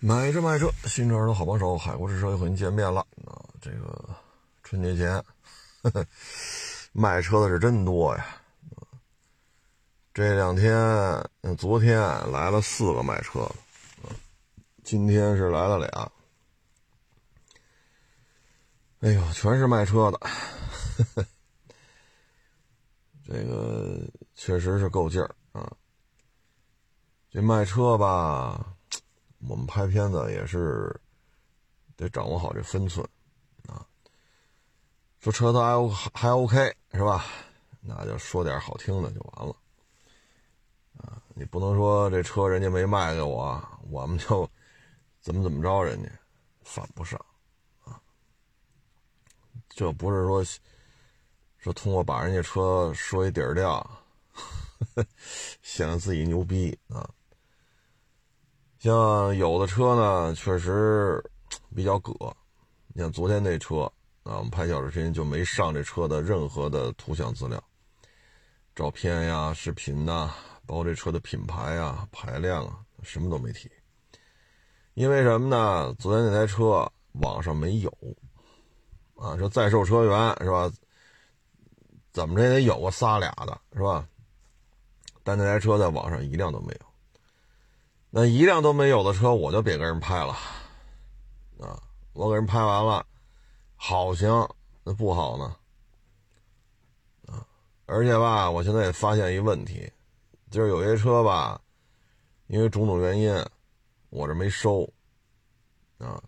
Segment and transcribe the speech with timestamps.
[0.00, 3.42] 买车卖车，新车的好帮手，海阔试车又和您见面了啊！
[3.60, 4.08] 这个
[4.62, 5.12] 春节前
[5.82, 6.06] 呵呵
[6.94, 8.24] 卖车的是真多呀。
[10.14, 10.72] 这两天，
[11.56, 11.98] 昨天
[12.30, 14.10] 来了四个卖车的，
[14.84, 16.12] 今天是来了俩。
[19.00, 21.26] 哎呦，全是卖车的，呵 呵
[23.26, 24.00] 这个
[24.36, 25.68] 确实是够劲儿啊！
[27.32, 28.74] 这卖车吧。
[29.46, 30.94] 我们拍片子也是
[31.96, 33.06] 得掌握好这分寸
[33.66, 33.86] 啊。
[35.20, 37.24] 说车子还还 OK 是吧？
[37.80, 39.54] 那就说点好听的就完了
[40.98, 41.22] 啊。
[41.34, 44.48] 你不能说这车人家没卖给我，我们就
[45.20, 46.10] 怎么怎么着人家，
[46.62, 47.18] 犯不上
[47.84, 48.00] 啊。
[49.68, 50.44] 这不是说
[51.58, 54.04] 说通过把人家车说一底儿掉，
[55.62, 57.08] 显得自己牛逼啊。
[58.78, 61.22] 像有的车呢，确实
[61.74, 62.12] 比较葛。
[62.94, 63.80] 你像昨天那车
[64.22, 67.60] 啊，我们拍小视频就没上这车的任何的图像资料、
[68.76, 70.32] 照片呀、视频呐，
[70.64, 73.68] 包括这车的品牌啊、排量啊，什么都没提。
[74.94, 75.92] 因为什么呢？
[75.98, 77.92] 昨天那台车网上没有
[79.16, 80.70] 啊，说在售车源是吧？
[82.12, 84.06] 怎么着也得有个仨俩的是吧？
[85.24, 86.87] 但那台车在网上一辆都没有。
[88.10, 90.32] 那一辆都没有的车，我就别给人拍了，
[91.60, 91.78] 啊，
[92.14, 93.04] 我给人拍完了，
[93.76, 94.48] 好行，
[94.82, 95.56] 那不好呢，
[97.26, 97.46] 啊，
[97.84, 99.92] 而且吧，我现在也发现一问题，
[100.50, 101.60] 就是有些车吧，
[102.46, 103.30] 因为种种原因，
[104.08, 104.90] 我这没收，
[105.98, 106.18] 啊，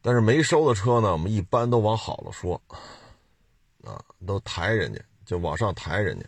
[0.00, 2.54] 但是没收的车呢，我们一般都往好了说，
[3.82, 6.26] 啊，都抬人家，就往上抬人家，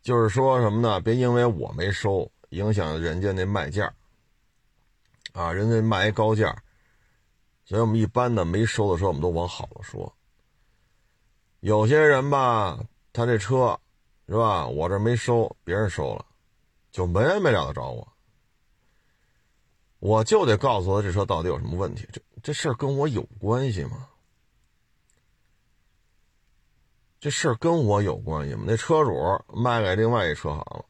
[0.00, 0.98] 就是说什么呢？
[1.02, 2.26] 别因为我没收。
[2.56, 3.92] 影响人家那卖价
[5.32, 6.56] 啊，人家卖一高价，
[7.66, 10.10] 所以我们一般的没收的时候，我们都往好了说。
[11.60, 12.78] 有些人吧，
[13.12, 13.78] 他这车
[14.26, 16.24] 是吧，我这没收，别人收了，
[16.90, 18.08] 就没完没了的找我，
[19.98, 24.08] 我就得告诉他这车到底有什么问题，这这事儿跟我有关系吗？
[27.20, 28.64] 这事儿跟我有关系吗？
[28.66, 29.12] 那车主
[29.48, 30.84] 卖给另外一车行了。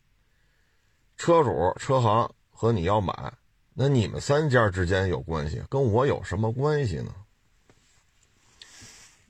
[1.16, 3.32] 车主、车行和你要买，
[3.74, 7.14] 那你们三家之间有关系，跟我有什么关系呢？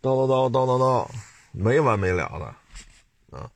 [0.03, 1.09] 叨叨叨叨叨叨，
[1.53, 3.51] 没完没了的啊！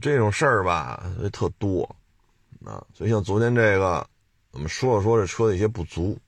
[0.00, 1.84] 这种事儿吧，特多
[2.64, 2.84] 啊。
[2.94, 4.08] 所以像昨天这个，
[4.50, 6.18] 我们说了说这车的一些不足，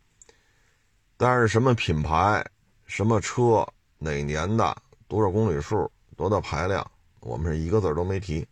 [1.17, 2.45] 但是什么品牌、
[2.87, 3.67] 什么车、
[3.99, 4.77] 哪年的、
[5.09, 6.89] 多少公里数、多大排量，
[7.21, 8.47] 我们是一个字都没提。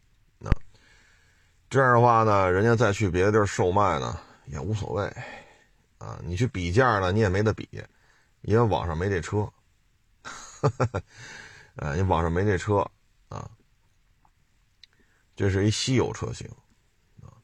[1.68, 5.04] 这样的话呢，人家再去别的地儿售卖呢也无所谓，
[5.98, 7.68] 啊，你去比价呢，你也没得比，
[8.42, 9.40] 因为网上没这车，
[11.74, 12.88] 啊， 你网上没这车
[13.28, 13.50] 啊，
[15.34, 16.48] 这是一稀有车型，
[17.20, 17.34] 啊，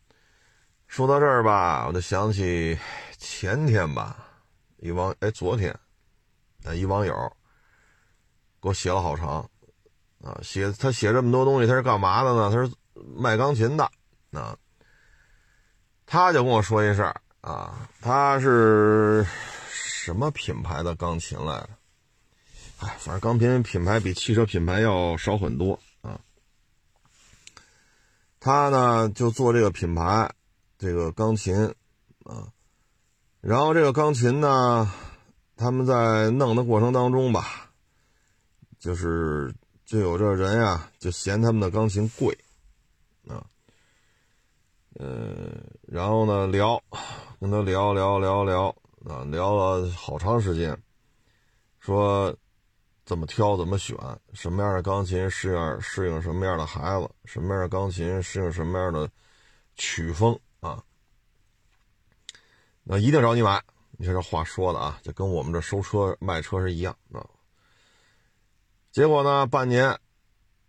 [0.86, 2.78] 说到这儿吧，我就想起
[3.18, 4.16] 前天吧，
[4.76, 5.76] 一网哎昨天，
[6.64, 7.12] 啊一网友
[8.62, 9.50] 给我写了好长，
[10.22, 12.50] 啊写他写这么多东西他是干嘛的呢？
[12.52, 12.72] 他是
[13.16, 13.90] 卖钢琴的。
[14.32, 14.56] 啊，
[16.06, 19.26] 他就跟我说一事儿啊，他是
[19.70, 21.68] 什么品牌的钢琴来着？
[22.80, 26.18] 哎，反正钢琴品牌比汽车品牌要少很多啊。
[28.40, 30.32] 他呢就做这个品牌，
[30.78, 31.54] 这个钢琴
[32.24, 32.48] 啊，
[33.40, 34.92] 然后这个钢琴呢，
[35.56, 37.70] 他们在弄的过程当中吧，
[38.78, 39.54] 就是
[39.84, 42.36] 就有这人呀，就嫌他们的钢琴贵
[43.28, 43.46] 啊。
[45.00, 46.82] 嗯，然后呢，聊，
[47.40, 48.68] 跟他聊聊聊聊
[49.06, 50.76] 啊，聊了好长时间，
[51.80, 52.34] 说
[53.04, 53.96] 怎么挑，怎么选，
[54.34, 59.08] 什么样的钢琴适应适应什么样的孩子，什么样的钢琴适应什么样的
[59.76, 60.84] 曲风啊？
[62.84, 67.26] 那一定找你买，你说这话说的啊，就跟我们这收车卖车是一样啊。
[68.90, 69.98] 结果呢，半年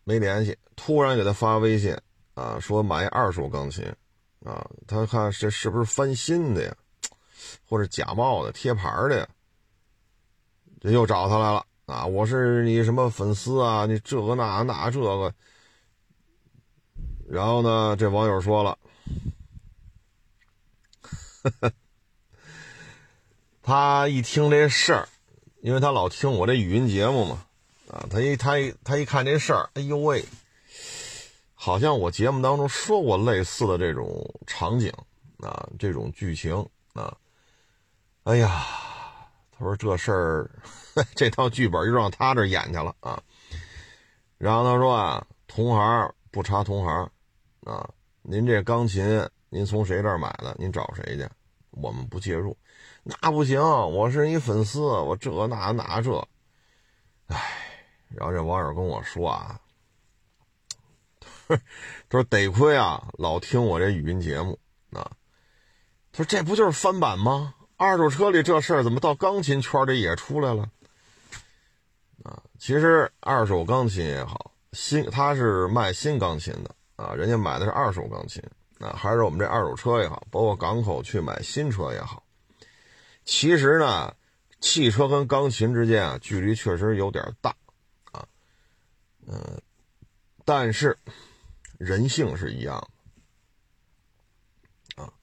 [0.06, 1.94] 没联系，突然给他发微信
[2.36, 3.86] 啊，说买二手钢琴。
[4.44, 6.76] 啊，他看这是不是翻新的呀，
[7.68, 9.28] 或者假冒的、贴牌的呀？
[10.82, 12.06] 这又找他来了啊！
[12.06, 13.86] 我是你什么粉丝啊？
[13.86, 15.34] 你这个那那这个。
[17.30, 18.78] 然后呢，这网友说了，
[23.64, 25.08] 他一听这事儿，
[25.62, 27.46] 因为他老听我这语音节目嘛，
[27.90, 30.26] 啊，他一他一他一看这事儿，哎呦喂！
[31.66, 34.92] 好像我节目当中说过类似的这种场景
[35.40, 36.54] 啊，这种剧情
[36.92, 37.16] 啊，
[38.24, 38.66] 哎呀，
[39.50, 40.52] 他说这事儿，
[41.16, 43.18] 这套剧本又让他这演去了啊。
[44.38, 47.10] 然后他说啊，同行不查同行
[47.62, 47.90] 啊，
[48.24, 50.54] 您这钢琴您从谁这买的？
[50.60, 51.26] 您找谁去？
[51.70, 52.58] 我们不介入。
[53.04, 56.28] 那不行，我是你粉丝，我这那那这，
[57.28, 57.42] 哎，
[58.10, 59.58] 然后这网友跟我说啊，
[62.10, 64.60] 他说得亏啊，老听我这语音节目
[64.92, 65.12] 啊，
[66.12, 67.56] 他说这不就是翻版吗？
[67.76, 70.70] 二手车里这事儿怎么到钢琴圈里也出来了？
[72.24, 78.42] 啊，其实二手钢琴也好，新他是卖新钢琴的啊，人家买的是二手钢琴
[78.80, 82.24] 啊，还是我们这二手车也好，包括港口去买新车也好。
[83.26, 84.14] 其实呢，
[84.62, 87.54] 汽车跟钢琴之间啊，距离确实有点大，
[88.12, 88.26] 啊，
[89.28, 89.62] 嗯，
[90.46, 90.98] 但是
[91.84, 92.90] 人性是一样
[94.96, 95.14] 的，啊，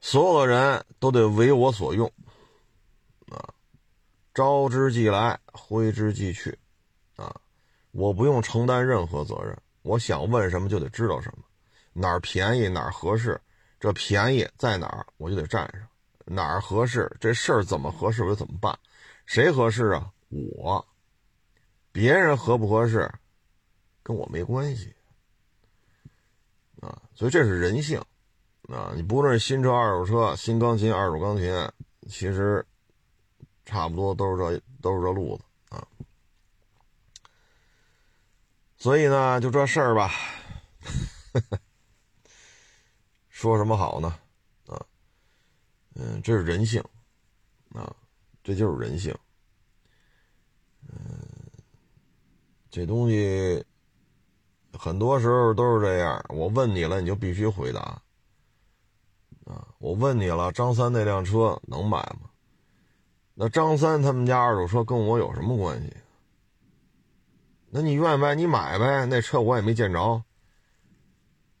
[0.00, 2.10] 所有的人都得为我所用，
[3.28, 3.52] 啊，
[4.32, 6.58] 招之即来，挥之即去，
[7.16, 7.34] 啊，
[7.90, 11.44] 我不用承担任何责任，我想问什么就得知道什么，
[11.92, 13.40] 哪儿便宜哪儿合适，
[13.78, 15.88] 这便宜在哪儿我就得占上。
[16.26, 17.14] 哪儿合适？
[17.20, 18.22] 这事儿怎么合适？
[18.22, 18.78] 我就怎么办？
[19.26, 20.10] 谁合适啊？
[20.30, 20.88] 我，
[21.92, 23.12] 别人合不合适，
[24.02, 24.96] 跟我没关系。
[27.14, 27.98] 所以这是人性
[28.68, 28.92] 啊。
[28.94, 31.70] 你不论是新车、二手车、新钢琴、二手钢琴，
[32.08, 32.64] 其实
[33.64, 35.44] 差不多都是这都是这路子
[35.74, 35.86] 啊。
[38.76, 40.10] 所以呢，就这事儿吧，
[43.30, 44.18] 说什么好呢？
[44.66, 44.84] 啊
[45.94, 46.82] 嗯，这是人性，
[47.72, 47.94] 啊，
[48.42, 49.16] 这就是人性。
[50.88, 51.26] 嗯，
[52.68, 53.64] 这东西
[54.78, 56.24] 很多时候都是这样。
[56.28, 57.80] 我问你了，你就必须回答。
[59.44, 62.30] 啊，我问你了，张三那辆车能买吗？
[63.34, 65.92] 那张三他们家二手车跟我有什么关系？
[67.70, 70.22] 那你愿意买你买呗，那车我也没见着，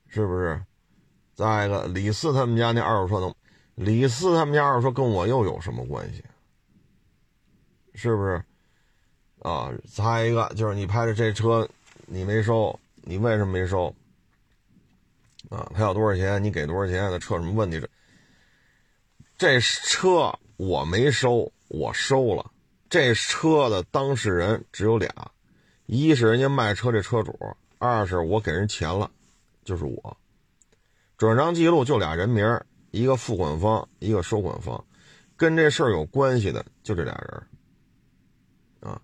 [0.06, 0.62] 是不是？
[1.34, 3.34] 再一个，李四他们家那二手车能？
[3.74, 6.24] 李四他们家二手车跟我又有什么关系？
[7.94, 8.42] 是不是？
[9.40, 11.68] 啊，再一个就是你拍的这车，
[12.06, 13.94] 你没收，你为什么没收？
[15.50, 17.10] 啊，他要多少钱，你给多少钱？
[17.10, 17.78] 他车什么问题？
[17.78, 17.88] 这
[19.36, 22.50] 这车我没收，我收了。
[22.88, 25.10] 这车的当事人只有俩，
[25.86, 27.38] 一是人家卖车这车主，
[27.78, 29.10] 二是我给人钱了，
[29.64, 30.16] 就是我。
[31.18, 32.58] 转账记录就俩人名
[32.90, 34.82] 一个付款方，一个收款方，
[35.36, 38.98] 跟这事儿有关系的就这俩人啊。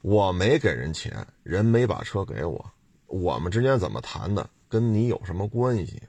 [0.00, 2.72] 我没给人钱，人没把车给我，
[3.12, 6.02] 我们之间怎么谈的，跟你有什么关系？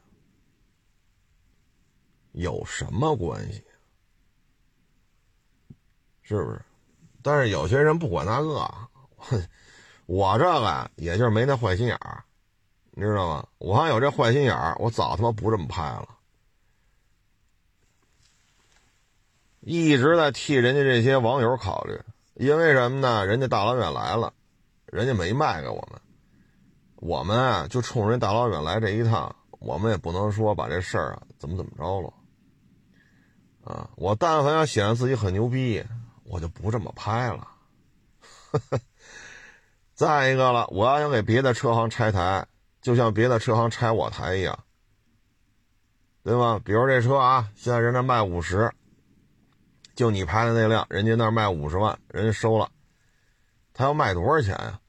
[2.32, 3.62] 有什么关系？
[6.22, 6.62] 是不是？
[7.22, 8.72] 但是有些人不管那个，
[10.06, 12.24] 我这个也就是没那坏心眼儿，
[12.92, 13.46] 你知道吗？
[13.58, 16.08] 我要有这坏心眼儿，我早他妈不这么拍了。
[19.60, 22.00] 一直在替人家这些网友考虑，
[22.36, 23.26] 因为什么呢？
[23.26, 24.34] 人家大老远来了，
[24.86, 26.02] 人家没卖给我们，
[27.06, 32.14] 我们啊就冲人大老远来这一趟，我们也不能说把这事儿啊怎么怎么着了，
[33.66, 35.84] 啊，我但凡要显得自己很牛逼，
[36.24, 37.46] 我就不这么拍了。
[39.94, 42.48] 再一个了，我要想给别的车行拆台，
[42.82, 44.58] 就像别的车行拆我台一样，
[46.24, 46.58] 对吧？
[46.64, 48.72] 比如这车啊，现在人家卖五十。
[49.94, 52.72] 就你拍的那辆，人家那卖五十万，人家收了，
[53.74, 54.80] 他要卖多少钱呀？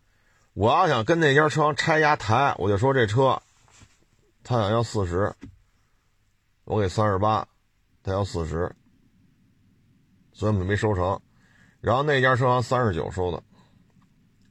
[0.54, 3.42] 我要想跟那家车行拆压台，我就说这车，
[4.44, 5.34] 他想要四十，
[6.64, 7.48] 我给三十八，
[8.04, 8.72] 他要四十，
[10.32, 11.20] 所以我们没收成。
[11.80, 13.42] 然后那家车行三十九收的，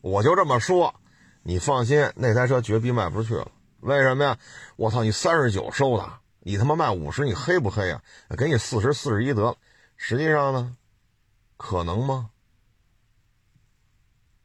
[0.01, 0.93] 我就这么说，
[1.41, 3.50] 你放心，那台车绝逼卖不出去了。
[3.79, 4.38] 为什么呀？
[4.75, 8.01] 我操，你三十九收的，你他妈卖五十，你黑不黑呀？
[8.38, 9.55] 给你四十四十一得了。
[9.95, 10.75] 实际上呢，
[11.55, 12.29] 可能吗？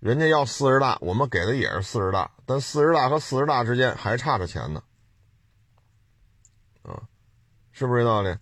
[0.00, 4.82] 人家要四十大，我们给的也是四十大，但四十大和四十大之间还差着钱呢，
[6.82, 7.02] 啊，
[7.72, 8.36] 是不是这道理？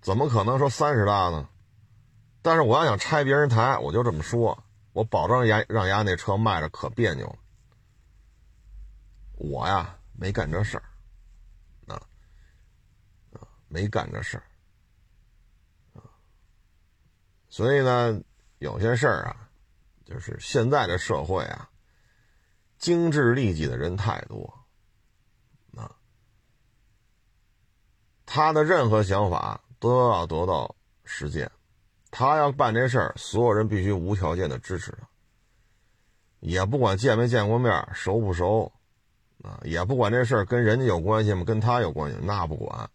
[0.00, 1.48] 怎么可能说三十大呢？
[2.42, 7.38] 但是我要想拆别人台，我就这么说，我保证让让丫那车卖着可别扭了。
[9.32, 10.84] 我呀，没干这事儿，
[11.86, 11.96] 啊
[13.32, 14.44] 啊，没干这事儿。
[17.48, 18.20] 所以呢，
[18.58, 19.43] 有些事儿啊，
[20.04, 21.70] 就是现在的社会啊，
[22.78, 24.66] 精致利己的人太多，
[25.74, 25.96] 啊，
[28.26, 31.50] 他的任何想法都要得到实践，
[32.10, 35.08] 他要办这事儿，所有人必须无条件的支持他，
[36.40, 38.70] 也不管见没见过面，熟不熟，
[39.42, 41.44] 啊，也不管这事儿跟人家有关系吗？
[41.44, 42.90] 跟他有关系，那不管，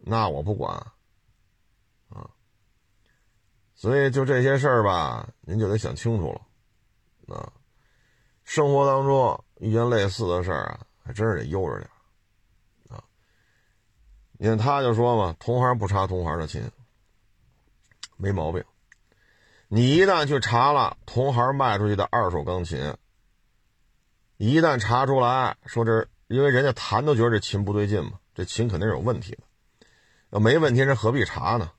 [0.00, 0.86] 那我不管，
[3.80, 6.36] 所以就这些事儿吧，您就得想清楚
[7.28, 7.52] 了，啊，
[8.42, 11.88] 生活当中遇见类似的事儿啊，还真是得悠着点
[12.88, 13.04] 啊。
[14.32, 16.68] 你看，他就说嘛，同行不查同行的琴，
[18.16, 18.64] 没毛病。
[19.68, 22.96] 你一旦去查了同行卖出去的二手钢琴，
[24.38, 29.44] 一旦查出来说这，因为人家弹都觉得这琴不对劲嘛，这琴肯定是有问题的。
[30.30, 31.70] 要没问题，人何必查呢？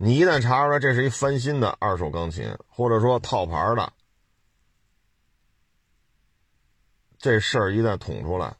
[0.00, 3.92] 你一旦查出来这是一翻新的二手钢琴，或者说套牌的，
[7.18, 8.56] 这事儿一旦捅出来。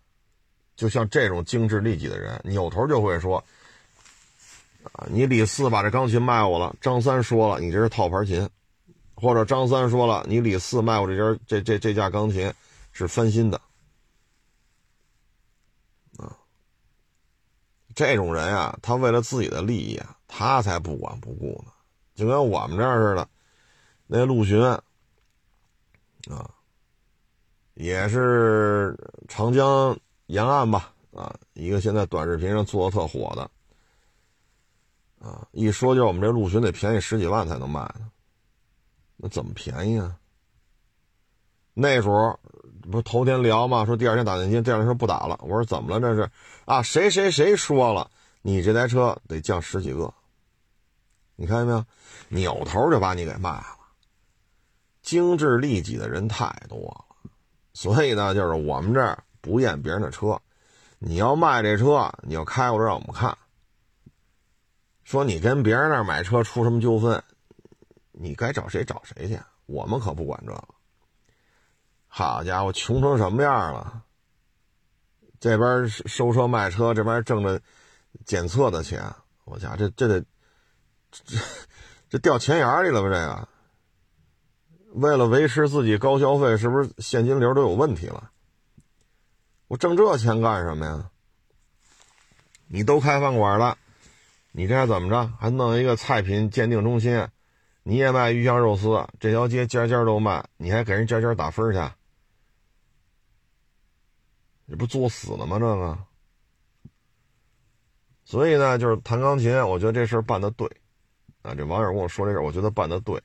[0.74, 3.42] 就像这种精致利己的人，扭头就会说
[4.92, 8.48] ：“啊，你李四把这钢琴卖我了。”张三说了：“你这是套牌琴。”
[9.14, 12.52] 或者张三说了：“你李四卖我这件这这这架钢琴
[12.92, 13.60] 是翻新的。”
[17.98, 21.72] 这种人啊，他为了自己的利益啊，他才不管不顾呢。
[22.14, 23.28] 就跟我们这儿似的，
[24.06, 24.78] 那陆巡啊，
[27.74, 29.98] 也是长江。
[30.26, 33.50] 沿岸吧，啊，一个现在短视频上做的特火的，
[35.26, 38.10] 啊，一说就是我们这陆巡得便宜十几万才能卖呢，
[39.16, 40.16] 那怎么便宜啊？
[41.72, 42.38] 那时候
[42.90, 43.84] 不是头天聊吗？
[43.84, 45.38] 说第二天打电话，第二天说不打了。
[45.42, 46.00] 我说怎么了？
[46.00, 46.30] 这是
[46.64, 48.10] 啊，谁谁谁说了，
[48.42, 50.12] 你这台车得降十几个，
[51.36, 52.54] 你看见没有？
[52.54, 53.76] 扭头就把你给卖了。
[55.02, 57.30] 精致利己的人太多了，
[57.72, 59.22] 所以呢，就是我们这儿。
[59.40, 60.38] 不验别人的车，
[60.98, 63.38] 你要卖这车，你要开过来让我们看。
[65.04, 67.22] 说你跟别人那儿买车出什么纠纷，
[68.10, 70.64] 你该找谁找谁去，我们可不管这个。
[72.18, 74.02] 好家伙，穷成什么样了？
[75.38, 77.60] 这边收车卖车，这边挣着
[78.26, 80.24] 检测的钱，我家这这得
[81.12, 81.36] 这
[82.10, 83.08] 这掉钱眼里了吧？
[83.08, 83.48] 这个
[84.94, 88.32] 为了维持自己高消费，是不是现金流都有问题了？
[89.68, 91.10] 我挣这钱干什么呀？
[92.66, 93.78] 你都开饭馆了，
[94.50, 95.32] 你这还怎么着？
[95.38, 97.28] 还弄一个菜品鉴定中心？
[97.84, 101.78] 你也卖鱼香肉丝，这条街家家都卖，你还给人家家打分去？
[104.70, 105.58] 你不作死了吗？
[105.58, 105.98] 这个。
[108.24, 110.70] 所以呢，就是弹钢琴，我觉得这事儿办的对。
[111.40, 113.18] 啊，这网友跟我说这事儿，我觉得办的对。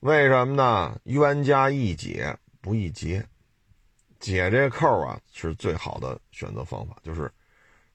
[0.00, 1.00] 为什么呢？
[1.04, 3.24] 冤家宜解不宜结。
[4.18, 7.30] 解这扣啊，是最好的选择方法，就是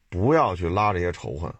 [0.07, 1.53] 不要去拉这些仇恨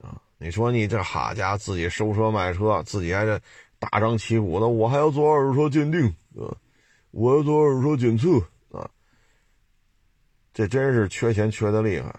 [0.00, 0.20] 啊！
[0.38, 3.40] 你说你这哈家自己收车卖车，自己还这
[3.78, 6.04] 大张旗鼓的，我还要做二手车鉴定
[6.34, 6.50] 啊，
[7.12, 8.44] 我要做二手车检测，
[10.58, 12.12] 这真是缺钱缺的厉害，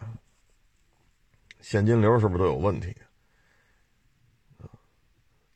[1.59, 2.95] 现金流是不是都有问题？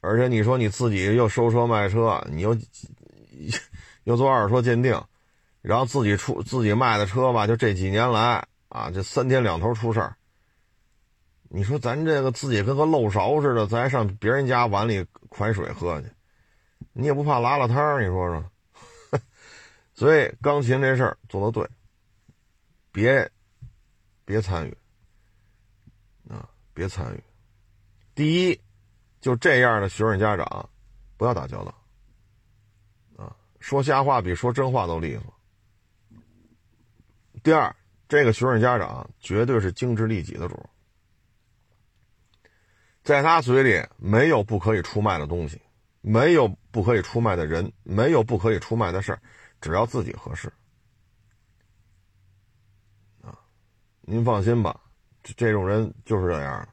[0.02, 2.58] 而且你说你自己又收车卖车，你又
[4.04, 5.02] 又做二手车鉴定。
[5.62, 10.18] 然后自己出自己卖的车吧，就这几年来啊，这三天两头出事儿。
[11.44, 16.10] 你说咱这个自己跟个漏勺似的，咱还上别人家碗里款水喝去，
[16.92, 18.02] 你也不怕拉了汤？
[18.04, 18.44] 你说说。
[19.96, 21.66] 所以钢琴这事儿做的对，
[22.94, 23.30] 别
[24.24, 24.78] 别参与
[26.30, 27.24] 啊，别参与。
[28.16, 28.62] 第一，
[29.20, 30.70] 就这样的学生家长，
[31.18, 31.76] 不要打交道
[33.18, 36.22] 啊，说瞎话比说真话都利索。
[37.42, 37.76] 第二，
[38.08, 40.70] 这个学生家长绝对是精致利己的主，
[43.04, 45.60] 在他嘴里没有不可以出卖的东西，
[46.02, 49.20] 没有不可以出卖的人，没有不可以出卖的事儿，
[49.60, 50.48] 只要自己合适。
[53.22, 53.38] 啊，
[54.06, 54.80] 您放心吧，
[55.24, 56.68] 这这种人就是这样，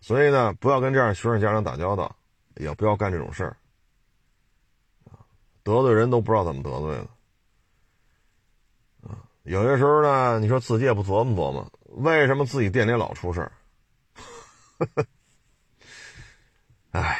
[0.00, 2.14] 所以呢，不要跟这样学生家长打交道，
[2.56, 3.56] 也不要干这种事儿，
[5.62, 7.06] 得罪人都不知道怎么得罪的。
[9.44, 13.52] 有些时候呢，你说自己也不琢磨琢磨，为什么自己店里老出事儿？
[16.90, 17.16] 哎，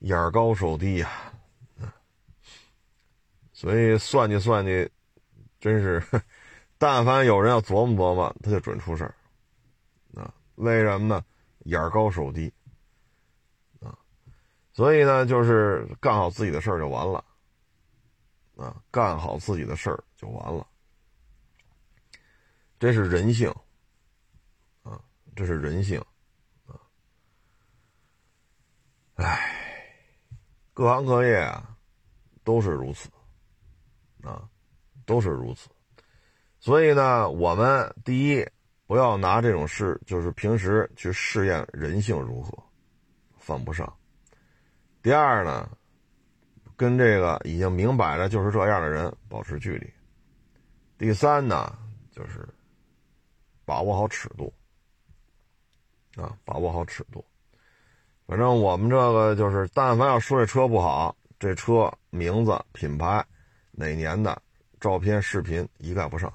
[0.00, 1.10] 眼高手低呀，
[3.54, 4.90] 所以算计算计，
[5.60, 6.02] 真是，
[6.78, 9.14] 但凡有人要琢磨琢磨，他就准出事儿。
[10.14, 11.24] 啊，为什么呢？
[11.64, 12.52] 眼高手低。
[13.80, 13.98] 啊，
[14.72, 17.24] 所以呢，就是干好自己的事儿就完了。
[18.56, 20.66] 啊，干好自己的事儿就完了，
[22.78, 23.52] 这是人性。
[24.82, 25.00] 啊，
[25.36, 26.00] 这是人性
[26.66, 26.74] 啊！
[29.14, 29.38] 唉，
[30.72, 31.76] 各行各业啊，
[32.42, 33.08] 都是如此
[34.22, 34.48] 啊，
[35.08, 35.70] 都是如此。
[36.60, 38.46] 所以呢，我们第一
[38.86, 42.52] 不要拿这种事，就是平时去试验人性如何，
[43.38, 43.90] 犯不上。
[45.02, 45.70] 第二呢，
[46.76, 49.90] 跟这个已经明摆着就是这样的人保持距离。
[50.98, 51.76] 第三呢，
[52.10, 52.46] 就是
[53.64, 54.52] 把握好尺度
[56.16, 57.24] 啊，把握好尺度。
[58.26, 63.24] 反正我们这个就是，但凡要说这车不好，这车名字、品牌、
[63.70, 64.42] 哪年的，
[64.80, 66.32] 照片、视频一概不上。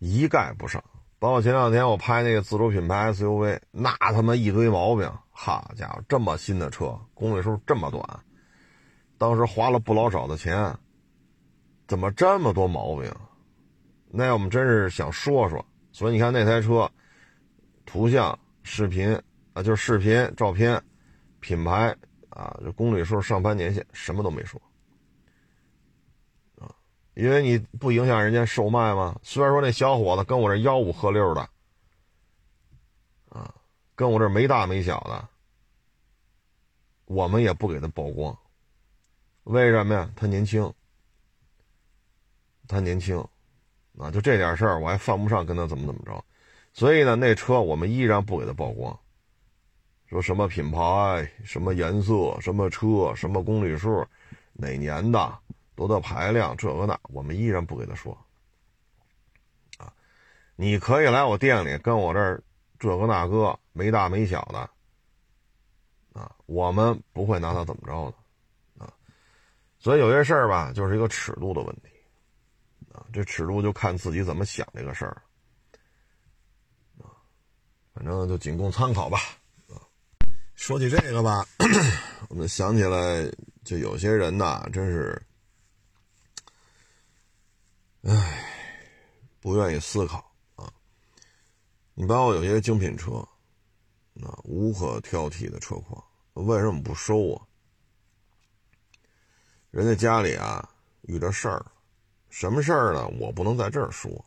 [0.00, 0.84] 一概不上，
[1.18, 8.06] 包括前两天我拍那个自主品牌 SUV，那他妈一堆毛病，好家伙，这么新的车，公里数这么短，
[9.16, 10.76] 当时花了不老少的钱，
[11.88, 13.10] 怎么这么多毛病？
[14.10, 15.64] 那我们真是想说说。
[15.90, 16.90] 所以你看那台车，
[17.86, 19.18] 图像、视频
[19.54, 20.82] 啊，就是视频、照片、
[21.40, 21.96] 品牌
[22.28, 24.60] 啊，就公里数、上牌年限什么都没说。
[27.14, 29.16] 因为你不影响人家售卖吗？
[29.22, 31.48] 虽然说那小伙子跟我这吆五喝六的，
[33.28, 33.54] 啊，
[33.94, 35.28] 跟我这没大没小的，
[37.04, 38.36] 我们也不给他曝光。
[39.44, 40.10] 为什么呀？
[40.16, 40.72] 他年轻，
[42.66, 43.16] 他年轻，
[43.96, 46.24] 啊，就这点事儿我还犯不上跟他怎么怎么着。
[46.72, 48.98] 所以呢，那车我们依然不给他曝光，
[50.06, 54.04] 说什么品牌、什么颜色、什么车、什么公里数、
[54.54, 55.38] 哪年的。
[55.74, 58.16] 多大排量，这个那，我们依然不给他说。
[59.78, 59.92] 啊，
[60.56, 62.42] 你可以来我店里跟我这儿
[62.78, 64.58] 这个那个没大没小的，
[66.20, 68.92] 啊，我们不会拿他怎么着的，啊，
[69.78, 71.88] 所以有些事儿吧，就是一个尺度的问题，
[72.92, 75.22] 啊，这尺度就看自己怎么想这个事儿，
[77.00, 77.10] 啊，
[77.92, 79.18] 反正就仅供参考吧。
[80.54, 81.44] 说起这个吧，
[82.30, 83.28] 我们想起来，
[83.64, 85.20] 就有些人呐，真是。
[88.06, 88.44] 唉，
[89.40, 90.70] 不愿意思考啊！
[91.94, 93.12] 你包括有些精品车，
[94.22, 97.46] 啊，无可挑剔的车况，为什么不收啊？
[99.70, 100.68] 人家家里啊
[101.02, 101.64] 遇着事儿，
[102.28, 103.08] 什么事儿呢？
[103.18, 104.22] 我不能在这儿说，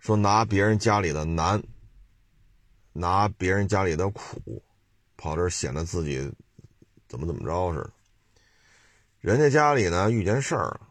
[0.00, 1.62] 说拿别人家里的难，
[2.92, 4.60] 拿别人家里的苦，
[5.16, 6.18] 跑这儿显得自己
[7.06, 7.92] 怎么怎么着似的。
[9.20, 10.85] 人家家里呢遇见事儿了。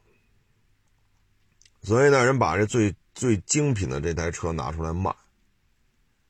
[1.85, 5.15] 所以呢，人把这最最精品的这台车拿出来卖，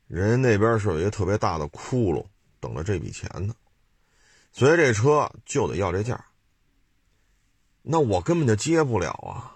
[0.08, 2.26] 人家那边是有一个特别大的窟窿
[2.60, 3.56] 等着这笔钱呢，
[4.52, 6.26] 所以这车就得要这价。
[7.82, 9.56] 那我根本就接不了啊！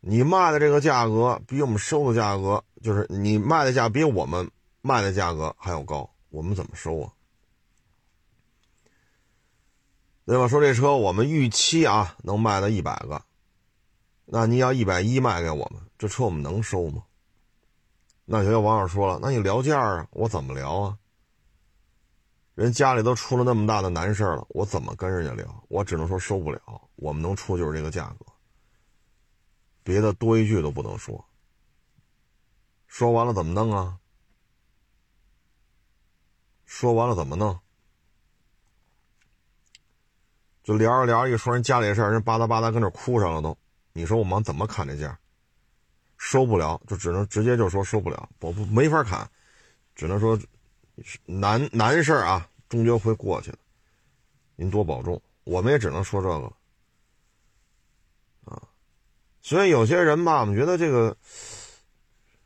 [0.00, 7.12] 你卖的这个价格比我们收的价格，就是你卖的价比我们卖的价格还要高，我们怎么收啊？
[10.24, 10.48] 对吧？
[10.48, 13.22] 说这车我们预期啊能卖到一百个。
[14.24, 17.02] 那你要一百一卖给我们，这车我们能收吗？
[18.24, 20.06] 那有些网友说了，那你聊价啊？
[20.12, 20.98] 我怎么聊啊？
[22.54, 25.64] 人家里都出了那么大的难事了，我怎么跟人家聊？
[25.68, 26.60] 我只能说收不了。
[26.96, 28.26] 我们能出就是这个价格，
[29.82, 31.24] 别的多一句都不能说。
[32.86, 33.98] 说完了怎么弄啊？
[36.64, 37.58] 说完了怎么弄？
[40.62, 43.58] 就聊着聊着，一说人家里的事儿，人吧嗒吧嗒跟那哭上了都。
[43.92, 45.18] 你说我们怎么砍这价？
[46.24, 49.28] 收不了，就只能直接就说收不了，我不没法砍，
[49.96, 50.38] 只能说
[51.26, 53.58] 难难事啊，终究会过去的。
[54.54, 56.52] 您多保重，我们也只能说这个
[58.44, 58.62] 啊。
[59.42, 61.16] 所以有些人吧，我们觉得这个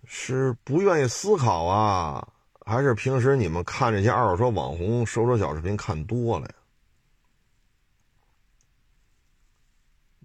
[0.07, 2.27] 是不愿意思考啊，
[2.65, 6.55] 还是平时你们看这些二手车网红收车小视频看多了呀？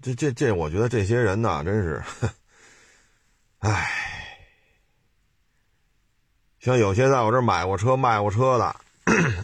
[0.01, 2.03] 这这这，我觉得这些人呐，真是，
[3.59, 3.87] 唉，
[6.59, 8.75] 像有些在我这买过车、卖过车的，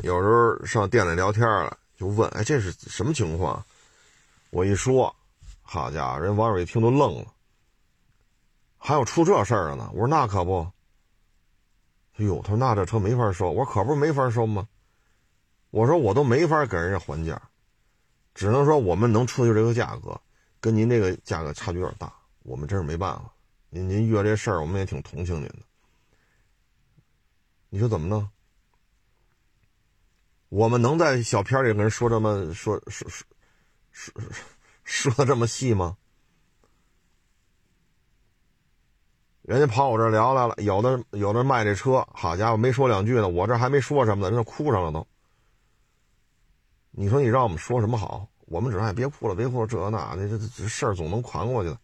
[0.01, 3.63] 有时候上店里聊天了，就问：“哎，这是什么情况？”
[4.49, 5.15] 我一说，
[5.61, 7.27] 好家伙，人网友一听都愣了。
[8.77, 9.89] 还有出这事儿了呢？
[9.93, 10.67] 我说那可不。
[12.17, 13.51] 哎呦，他说那这车没法收。
[13.51, 14.67] 我说可不是没法收吗？
[15.69, 17.39] 我说我都没法给人家还价，
[18.33, 20.19] 只能说我们能出就这个价格。
[20.67, 23.31] 跟您这个价格差距有点大，我们真是没办法。
[23.69, 25.59] 您您遇到这事儿，我们也挺同情您的。
[27.69, 28.29] 你说怎么弄？
[30.49, 33.23] 我们能在小片里跟人说这么说说说
[33.93, 34.13] 说
[34.83, 35.95] 说的这么细吗？
[39.43, 45.07] 人家跑我这聊来了，有的有的卖这车，好家伙，没说两句呢，我这还没说什么呢，人家哭上了都。
[46.91, 48.27] 你说你让我们说什么好？
[48.47, 51.77] 我们只能别哭了，别哭了，这那的，这这事儿总能扛过去的。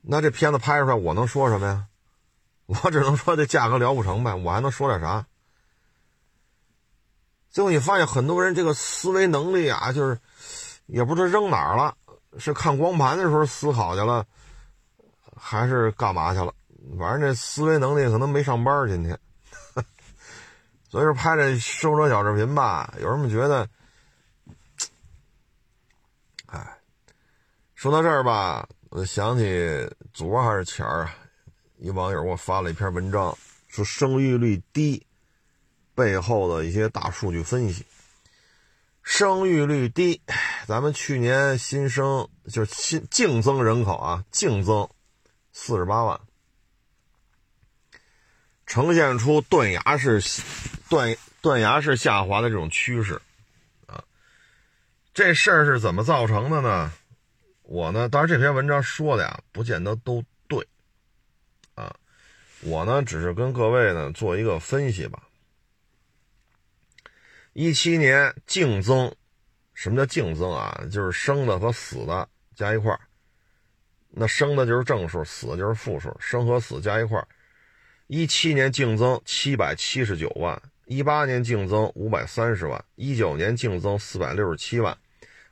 [0.00, 1.86] 那这片子拍出来，我能说什么呀？
[2.66, 5.26] 我只能说这价格聊不成呗，我还能说点啥？
[7.50, 10.18] 最后你发现很多人这个思维能力啊，就是
[10.86, 11.96] 也不知道扔哪儿了，
[12.38, 14.26] 是看光盘的时候思考去了。
[15.40, 16.52] 还是干嘛去了？
[16.98, 19.16] 反正这思维能力可能没上班今天，
[20.90, 23.68] 所以说拍这收车小视频吧，有人们觉得，
[27.78, 31.14] 说到这儿吧，我想起昨儿还是前儿啊，
[31.76, 33.38] 一网友给我发了一篇文章，
[33.68, 35.06] 说生育率低
[35.94, 37.86] 背后的一些大数据分析。
[39.04, 40.20] 生育率低，
[40.66, 44.88] 咱们去年新生就是新净增人口啊，净增。
[45.52, 46.20] 四十八万，
[48.66, 50.20] 呈现出断崖式、
[50.88, 53.22] 断断崖式下滑的这种趋势，
[53.86, 54.02] 啊，
[55.14, 56.92] 这事儿是怎么造成的呢？
[57.68, 60.66] 我呢，当然这篇文章说的呀，不见得都对，
[61.74, 61.94] 啊，
[62.62, 65.22] 我呢只是跟各位呢做一个分析吧。
[67.52, 69.14] 一七年净增，
[69.74, 70.82] 什么叫净增啊？
[70.90, 72.98] 就是生的和死的加一块。
[74.08, 77.28] 那生的就是正数，死的就是负数，生和死加一块儿，
[78.06, 84.96] 一七年净增七百七十九万，一八年净增五百三十万，一九年净增四百六十七万，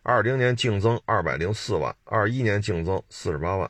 [0.09, 3.69] 二零年净增二百零四万，二一年净增四十八万。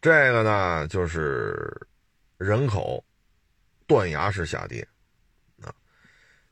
[0.00, 1.86] 这个呢就是
[2.38, 3.04] 人口
[3.86, 4.88] 断崖式下跌
[5.62, 5.72] 啊。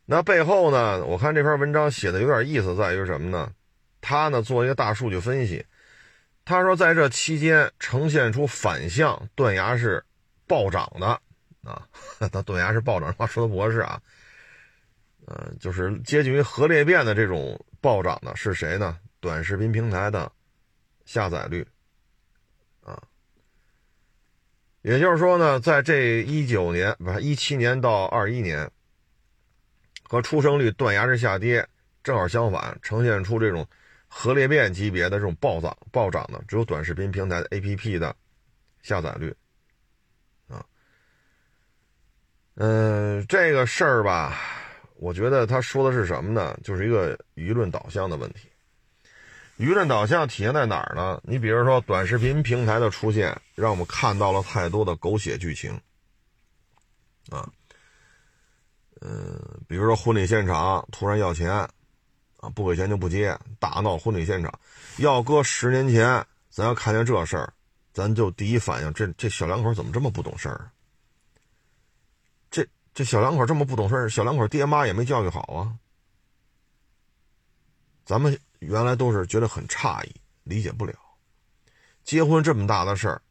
[0.04, 3.52] 那背后呢，我看这篇文章写的有点意思，在于什么呢？
[4.00, 5.66] 他呢做一个大数据分析，
[6.44, 10.04] 他说在这期间呈现出反向断崖式
[10.46, 11.20] 暴涨的
[11.64, 11.88] 啊，
[12.30, 14.00] 他断崖式暴涨，话说的不合适啊，
[15.28, 18.98] 呃，就是接近于核裂变的这种暴涨的是谁呢？
[19.20, 20.30] 短视频平台的
[21.04, 21.66] 下载率
[22.82, 23.02] 啊，
[24.80, 28.70] 也就是说呢，在这一九年不是一七年到二一年，
[30.04, 31.68] 和出生率断崖式下跌
[32.02, 33.66] 正好相反，呈现出这种。
[34.10, 38.16] 核裂变级别的这种暴涨暴涨的，只有短视频平台的 APP 的
[38.80, 39.36] 下载率
[40.48, 40.64] 啊。
[42.54, 44.40] 嗯，这个事儿吧，
[44.98, 46.58] 我觉得他说的是什么呢？
[46.62, 48.48] 就是一个舆论导向的问题。
[49.58, 51.20] 舆论导向体现在哪儿呢？
[51.24, 55.72] 你比如说短视频平台的出现，让我们看到了太多的狗血剧情
[57.30, 57.48] 啊。
[59.00, 61.68] 嗯，比如说婚礼现场突然要钱。
[62.40, 64.60] 啊，不给钱就不接，大闹婚礼现场。
[64.98, 67.52] 要搁十年前，咱要看见这事儿，
[67.92, 70.70] 咱就第一反应，这这小两口怎么这么不懂事儿？
[70.70, 70.77] 这
[72.98, 75.78] 这小两口这么不懂事，小两口爹妈也没教育好啊。
[78.04, 80.92] 咱们原来都是觉得很诧异，理解不了。
[82.02, 83.22] 结婚这么大的事儿，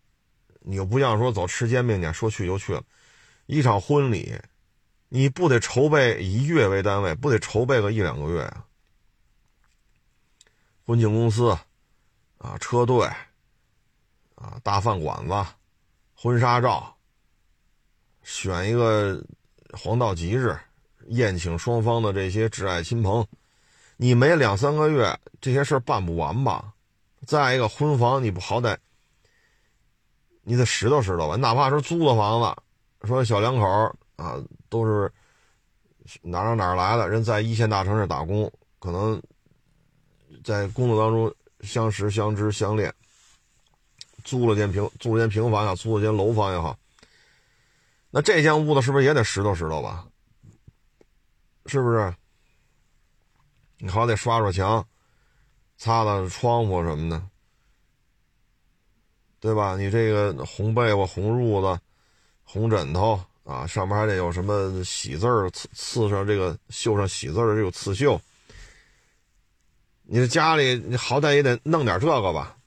[0.62, 2.82] 你又不像说走吃煎饼去，说去就去了。
[3.46, 4.40] 一场婚礼，
[5.10, 8.66] 你不得筹备以月为单位，不得筹备个一两个月啊？
[10.86, 11.50] 婚庆公司，
[12.38, 13.06] 啊，车队，
[14.36, 15.46] 啊，大饭馆子，
[16.16, 16.96] 婚纱照，
[18.24, 19.22] 选一个
[19.74, 20.58] 黄道吉日，
[21.08, 23.26] 宴请双方的这些挚爱亲朋，
[23.98, 26.74] 你没两三个月，这些事儿办不完吧？
[27.26, 28.78] 再一个，婚房你不好歹，
[30.44, 31.36] 你得拾掇拾掇吧？
[31.36, 33.66] 哪怕是租的房子，说小两口
[34.16, 35.12] 啊，都是
[36.22, 37.10] 哪哪哪来的？
[37.10, 39.22] 人在一线大城市打工，可能。
[40.44, 42.94] 在工作当中相识、相知、相恋，
[44.24, 46.78] 租了间平租了间平房也好，租了间楼房也好，
[48.18, 50.08] 那这间屋子是不是也得拾掇拾掇吧？
[51.68, 52.16] 是不是？
[53.78, 54.84] 你好歹刷刷墙，
[55.78, 57.24] 擦擦窗户什么的，
[59.40, 59.78] 对吧？
[59.78, 61.80] 你这个红被窝、红褥子、
[62.44, 68.20] 红枕头啊，上面还得有什么喜字儿刺刺上这个绣上喜字的这种刺绣。
[70.02, 72.58] 你这家里，你好歹也得弄点这个吧，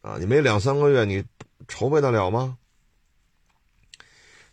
[0.00, 1.24] 啊，你没两三个月，你
[1.68, 2.58] 筹备得了吗？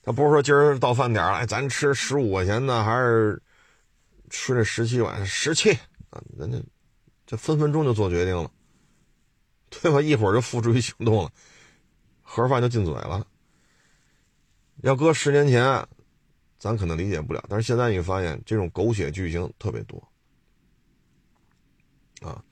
[0.03, 3.41] 他不是说今儿到饭点了，哎，咱吃十五块钱的，还是
[4.29, 5.71] 吃这十七碗十七
[6.09, 6.21] 啊？
[6.37, 6.57] 人家
[7.25, 8.49] 这分分钟就做决定了，
[9.69, 10.01] 对吧？
[10.01, 11.31] 一会儿就付诸于行动了，
[12.21, 13.25] 盒饭就进嘴了。
[14.81, 15.85] 要搁十年前，
[16.57, 20.01] 咱可能理解不了，但是现在你发现这种狗血剧情特别多。
[22.21, 22.43] 啊，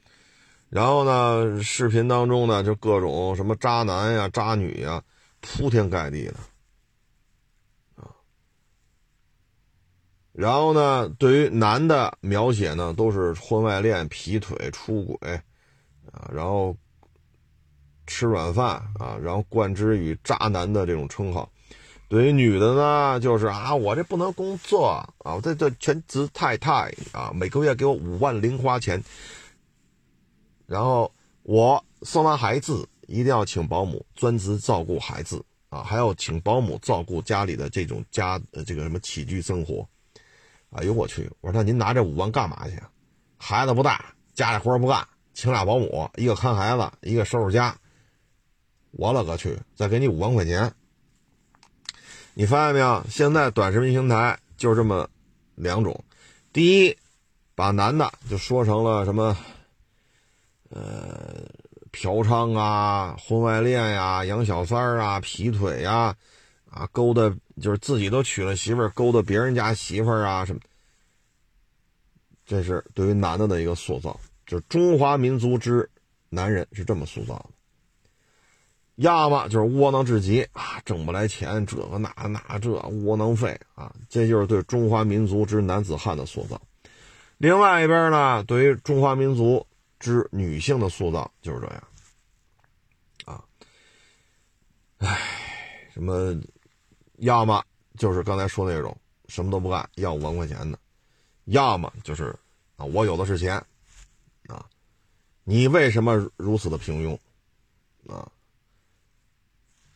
[0.69, 5.03] 然后呢，视频当中呢，就各种什么渣男呀、渣女呀，
[5.41, 6.35] 铺天盖地的
[10.39, 15.31] 然后呢，对于男的描写呢，都是婚外恋、劈腿、出轨
[16.13, 16.73] 啊，然后
[18.07, 21.51] 吃软饭啊，然后冠之于渣男的这种称号。
[22.07, 29.03] 对于女的呢，就是啊，我这不能工作啊，我这这全职太太啊，每个月给我五万零花钱，
[30.65, 31.11] 然后
[31.43, 39.85] 我生完孩子一定要请保姆专职照顾孩子啊，还要请保姆照顾家里的这种家这个什么起居生活。
[40.71, 41.29] 哎呦我去！
[41.41, 42.79] 我说那您拿这五万干嘛去？
[43.37, 47.75] 孩子不大，家里活不干，请俩保姆，一个看孩子，一个收拾家。
[48.91, 49.57] 我勒个去！
[49.75, 50.71] 再给你五万块钱。
[52.33, 53.03] 你发现没有？
[53.09, 55.09] 现在短视频平台就这么
[55.55, 56.03] 两种，
[56.53, 56.97] 第一，
[57.55, 59.35] 把男的就说成了什么，
[60.69, 61.43] 呃，
[61.91, 66.15] 嫖娼啊、婚外恋呀、养小三啊、劈腿呀，
[66.71, 70.59] 啊勾搭就是自己都娶了媳妇儿，勾搭别人家媳妇儿啊什么，
[72.45, 75.89] 这是对于男的的一个塑造，就是中华民族之
[76.29, 77.49] 男人是这么塑造的。
[78.95, 86.61] 要么就是窝囊至极啊，挣不来钱，这个那那这窝囊废啊，这就是对中华民族之男子汉的塑造。
[87.37, 89.65] 另外一边呢，对于中华民族
[89.99, 91.83] 之女性的塑造就是这样
[93.23, 93.41] 啊。
[94.97, 95.17] 唉，
[95.93, 96.35] 什么，
[97.19, 97.63] 要么
[97.97, 98.95] 就是刚才说那种
[99.27, 100.77] 什么都不干要五万块钱的，
[101.45, 102.35] 要么就是
[102.77, 103.55] 啊，我有的是钱
[104.47, 104.65] 啊，
[105.43, 107.17] 你为什么如此的平庸
[108.13, 108.29] 啊？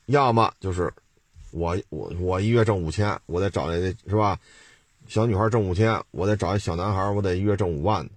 [0.08, 0.94] 要么就是
[1.52, 4.38] 我我我一月挣五千，我得找那是吧？
[5.08, 8.10] 小女孩挣五千，我得找一小男孩，我得一月挣五万。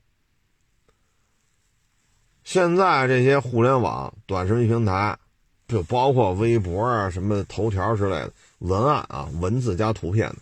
[2.44, 5.18] 现在这些互联网短视频平台，
[5.66, 10.34] 就包括微博啊、什么头条之类的文案啊，文字加图片，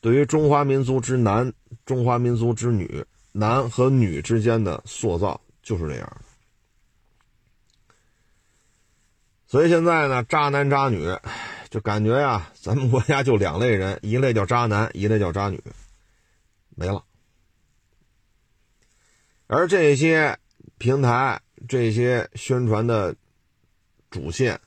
[0.00, 1.52] 对于中华民族之男、
[1.84, 6.16] 中华民族之女、男和女之间的塑造就是这样。
[9.46, 11.16] 所以现在呢，渣男渣女，
[11.70, 15.62] 就感觉呀，咱们国家就两类人，一类叫渣男，一类叫渣女，
[16.76, 17.02] 没了。
[19.46, 20.38] 而这些
[20.76, 23.16] 平台、这些宣传的
[24.10, 24.60] 主线，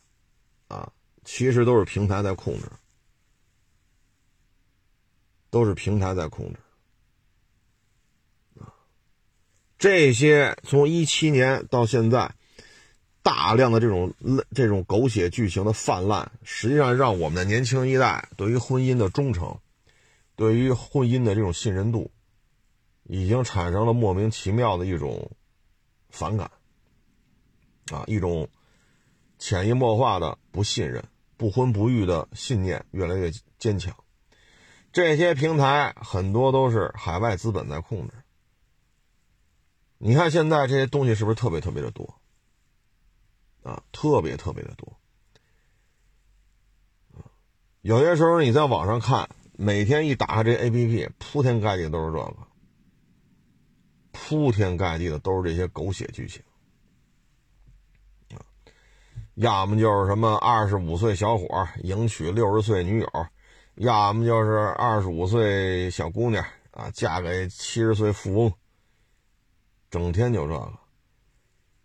[0.68, 0.92] 啊，
[1.24, 2.66] 其实都是平台在控制，
[5.52, 6.60] 都是平台在控制。
[9.78, 12.34] 这些从一七年到现在。
[13.24, 14.12] 大量的这种
[14.56, 19.60] 这种狗血剧情的泛滥，实际上让我们的年轻一代对于婚姻的忠诚，
[20.36, 22.10] 对于婚姻的这种信任度，
[23.04, 25.30] 已经产生了莫名其妙的一种
[26.10, 26.50] 反感，
[27.92, 28.50] 啊，一种
[29.38, 31.04] 潜移默化的不信任、
[31.38, 33.96] 不婚不育的信念越来越坚强。
[34.92, 38.14] 这些平台很多都是海外资本在控制。
[39.98, 42.16] 你看现在这些东西是不是特别特别的多？
[43.64, 44.92] 啊，特别特别的多，
[47.82, 52.38] 有些时候你在网上看，每天一打开这 APP，铺天盖地都是这个，
[54.12, 56.42] 铺天盖地的都是这些狗血剧情，
[59.36, 63.28] 要么就是什么二十五岁小伙迎娶六十岁女友，
[63.76, 68.54] 要么就是二十五岁小姑娘啊嫁给七十岁富翁，
[69.90, 70.74] 整天就这个。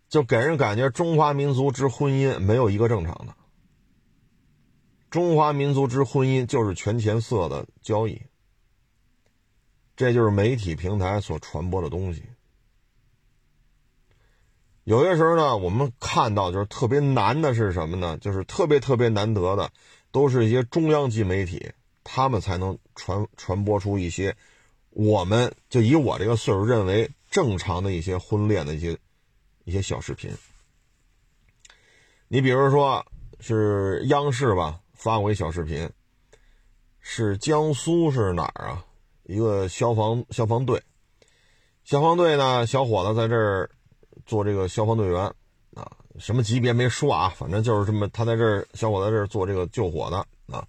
[0.09, 3.35] 就给人感觉中华民族之婚姻没有一个正常的，
[5.09, 8.21] 中华民族之婚姻就是权钱色的交易，
[9.97, 12.23] 这就是媒体平台所传播的东西。
[14.85, 18.17] 有些时候呢，我们看到就是特别难的是什么呢？
[18.17, 19.69] 就是特别特别难得的，
[20.11, 21.71] 都是一些中央级媒体，
[22.03, 24.35] 他们才能传传播出一些，
[24.91, 28.97] 我们就以我这个岁数认为正常的一些婚恋的一些。
[29.67, 30.31] 一些小视频，
[32.29, 33.05] 你比如说
[33.41, 35.89] 是央视吧发过一小视频，
[37.01, 38.85] 是江苏是哪儿啊？
[39.23, 40.81] 一个消防消防队，
[41.83, 43.69] 消防队呢，小伙子在这儿
[44.25, 45.33] 做这个消防队员，
[46.19, 50.17] 什么级别没说啊，反正就是这么，他在这儿，小伙在这儿做这个救火的
[50.55, 50.65] 啊。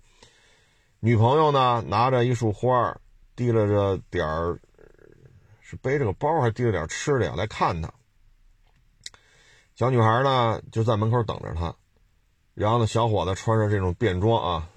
[1.01, 2.97] 女朋友呢，拿着一束花，
[3.37, 4.59] 提了着点儿，
[5.61, 7.35] 是背着个包还是提着点吃的呀？
[7.37, 7.93] 来看他。
[9.75, 11.75] 小女孩呢就在门口等着他，
[12.55, 14.69] 然后呢，小伙子穿着这种便装啊，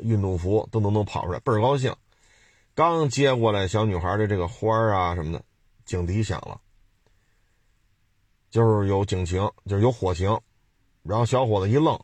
[0.00, 1.94] 运动服，噔噔噔跑出来，倍儿高兴。
[2.74, 5.42] 刚接过来小女孩的这个花啊什么的，
[5.84, 6.60] 警笛响了。
[8.50, 10.40] 就是有警情，就是有火情，
[11.02, 11.98] 然后小伙子一愣，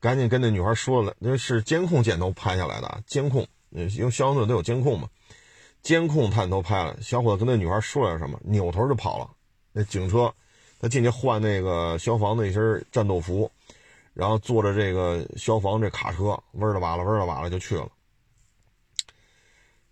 [0.00, 5.08] 赶紧跟那女孩说了，那是监控镜头拍下来的，监控，因为消防队都有监控嘛，
[5.82, 9.30] 监控探头拍了，小伙子跟那女孩说了什么，扭头就跑了。
[9.72, 10.34] 那警车，
[10.80, 13.50] 他进去换那个消防的一身战斗服，
[14.14, 17.88] 然后坐着这个消防这卡车，嗡了哇了，嗡了哇了就去了。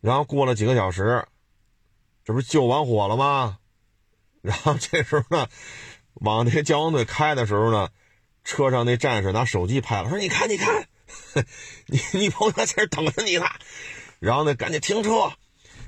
[0.00, 1.26] 然后过了几个小时，
[2.24, 3.58] 这不是救完火了吗？
[4.44, 5.48] 然后这时候呢，
[6.12, 7.88] 往那消防队开的时候呢，
[8.44, 10.86] 车上那战士拿手机拍了，说：“你看，你看，
[11.86, 13.46] 你你朋友在这等着你呢。”
[14.20, 15.32] 然后呢，赶紧停车，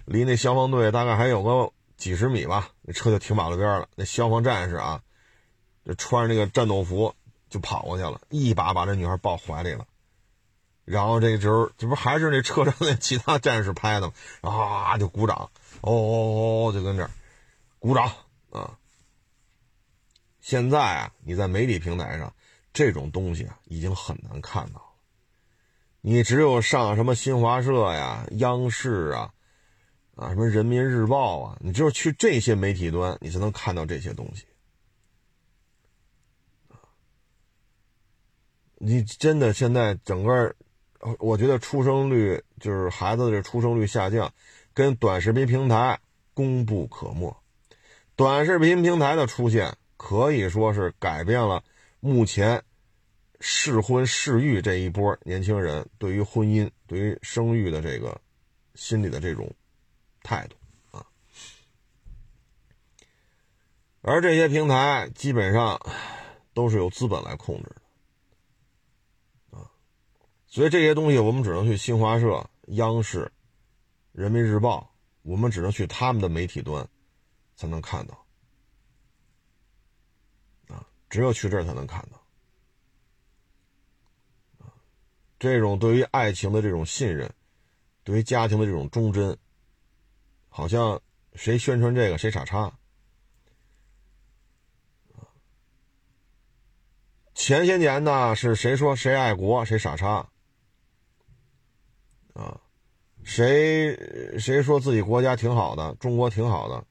[0.07, 3.89] 离那消防队大概还有个几十米吧，那车就停马路边了。
[3.95, 5.03] 那消防战士啊，
[5.85, 7.15] 就穿着那个战斗服
[7.51, 9.85] 就跑过去了，一把把这女孩抱怀里了。
[10.87, 14.15] 然后这时候，这不还是那车上那其他战士拍的吗？
[14.41, 15.51] 啊，就鼓掌，
[15.83, 17.11] 哦哦哦，就跟这儿
[17.79, 18.11] 鼓掌。
[18.57, 18.79] 啊！
[20.41, 22.33] 现在啊，你在媒体平台上，
[22.73, 24.87] 这种东西啊，已经很难看到了。
[26.01, 29.35] 你只有上什么新华社呀、央视啊、
[30.15, 34.45] 啊什么人民日报啊，你只有去这些媒体端，你才能看到这些东西。
[38.79, 40.55] 你真的现在整个，
[41.19, 44.33] 我觉得出生率就是孩子的出生率下降，
[44.75, 45.99] 跟短视频平台
[46.35, 47.35] 功不可没。
[48.17, 51.63] 短视频平台的出现可以说是改变了
[52.01, 52.65] 目前
[53.41, 58.19] 适婚适育这一波年轻人对于婚姻、对于生育的这个
[58.75, 59.55] 心理的这种
[60.23, 60.57] 态度
[60.97, 61.05] 啊。
[64.01, 65.79] 而这些平台基本上
[66.55, 69.69] 都是由资本来控制的啊，
[70.47, 73.31] 所以这些东西我们只能去新华社、央视、
[74.13, 76.89] 人民日报，我们只能去他们的媒体端。
[77.57, 78.27] 才能看到，
[80.69, 82.23] 啊，只有去这儿才能看到，
[84.67, 84.71] 啊，
[85.39, 87.33] 这种对于爱情的这种信任，
[88.05, 89.39] 对于家庭的这种忠贞，
[90.51, 91.01] 好像
[91.35, 92.79] 谁宣传这个谁傻叉，
[97.35, 100.29] 前些年呢是谁说谁爱国谁傻叉，
[102.35, 102.61] 啊，
[103.25, 106.87] 谁谁说自己国家挺好的，中国挺好的。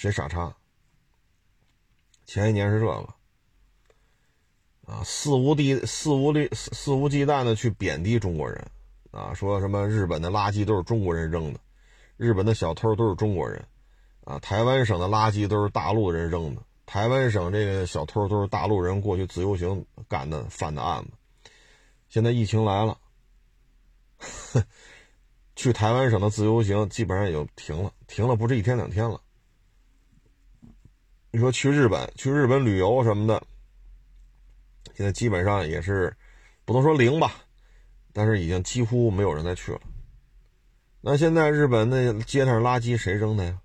[0.00, 0.56] 谁傻叉？
[2.24, 3.06] 前一年是这个，
[4.90, 8.66] 啊，肆无忌肆无忌肆无忌惮的去贬低中国人，
[9.10, 11.60] 啊，说什么日本的垃圾都是中国人扔的，
[12.16, 13.62] 日本的小偷都是中国人，
[14.24, 21.10] 啊，台湾省的垃圾都是大陆人扔的，台湾省这个小偷都是大陆人过去自由行干的犯的案子，
[22.08, 22.96] 现在疫情来了，
[25.54, 29.20] 去台湾省的自由行基本上也就停了，停了不是一天两天了。
[31.32, 33.40] 你说去日本，去日本旅游什么的，
[34.94, 36.12] 现在基本上也是
[36.64, 37.32] 不能说零吧，
[38.12, 39.80] 但是已经几乎没有人再去了。
[41.00, 43.60] 那现在日本那街上垃圾谁扔的呀？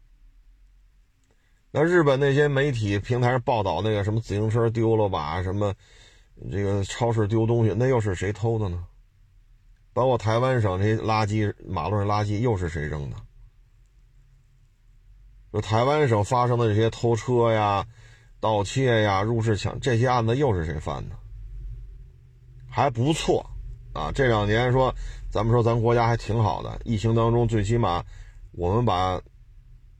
[1.71, 5.73] 那日本那些媒体平台报道那个什么自行车丢了吧，什么
[6.51, 8.85] 这个超市丢东西，那又是谁偷的呢？
[9.91, 13.17] 包括台湾省这些垃圾，马路上垃圾又是谁扔的？
[15.55, 17.87] 就台湾省发生的这些偷车呀、
[18.41, 21.15] 盗窃呀、入室抢这些案子，又是谁犯的？
[22.69, 23.49] 还不错
[23.93, 24.11] 啊！
[24.13, 24.93] 这两年说，
[25.31, 28.03] 咱们说咱国家还挺好的，疫情当中最起码
[28.51, 29.21] 我们把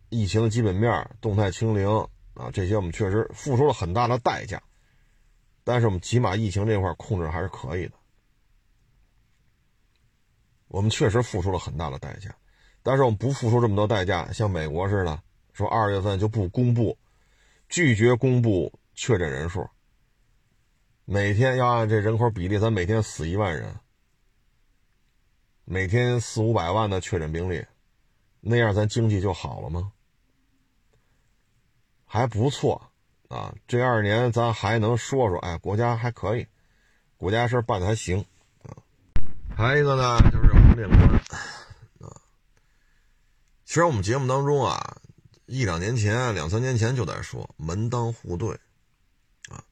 [0.10, 1.90] 疫情的基本面、动态清零
[2.34, 4.62] 啊这些，我们确实付出了很大的代价，
[5.64, 7.94] 但是我们起码疫情这块控制还是可以的。
[10.68, 12.36] 我们确实付出了很大的代价，
[12.84, 15.18] 但是我们不付出这么多代价，像美国似的。
[15.56, 16.98] 说二月份就不公布，
[17.70, 19.70] 拒绝公布确诊人数。
[21.06, 23.80] 每天要按这人口比例，咱每天死一万人，
[25.64, 27.66] 每天四五百万的确诊病例，
[28.42, 29.94] 那样咱经济就好了吗？
[32.06, 32.92] 还不错
[33.30, 36.46] 啊，这二年咱还能说说，哎，国家还可以，
[37.16, 38.20] 国家事办的还行
[38.64, 38.76] 啊。
[39.56, 41.00] 还有一个呢，就是红电关
[42.02, 42.22] 啊。
[43.64, 44.98] 其实我们节目当中啊。
[45.48, 48.60] 一两年前、两三年前就在说门当户对，
[49.50, 49.64] 啊，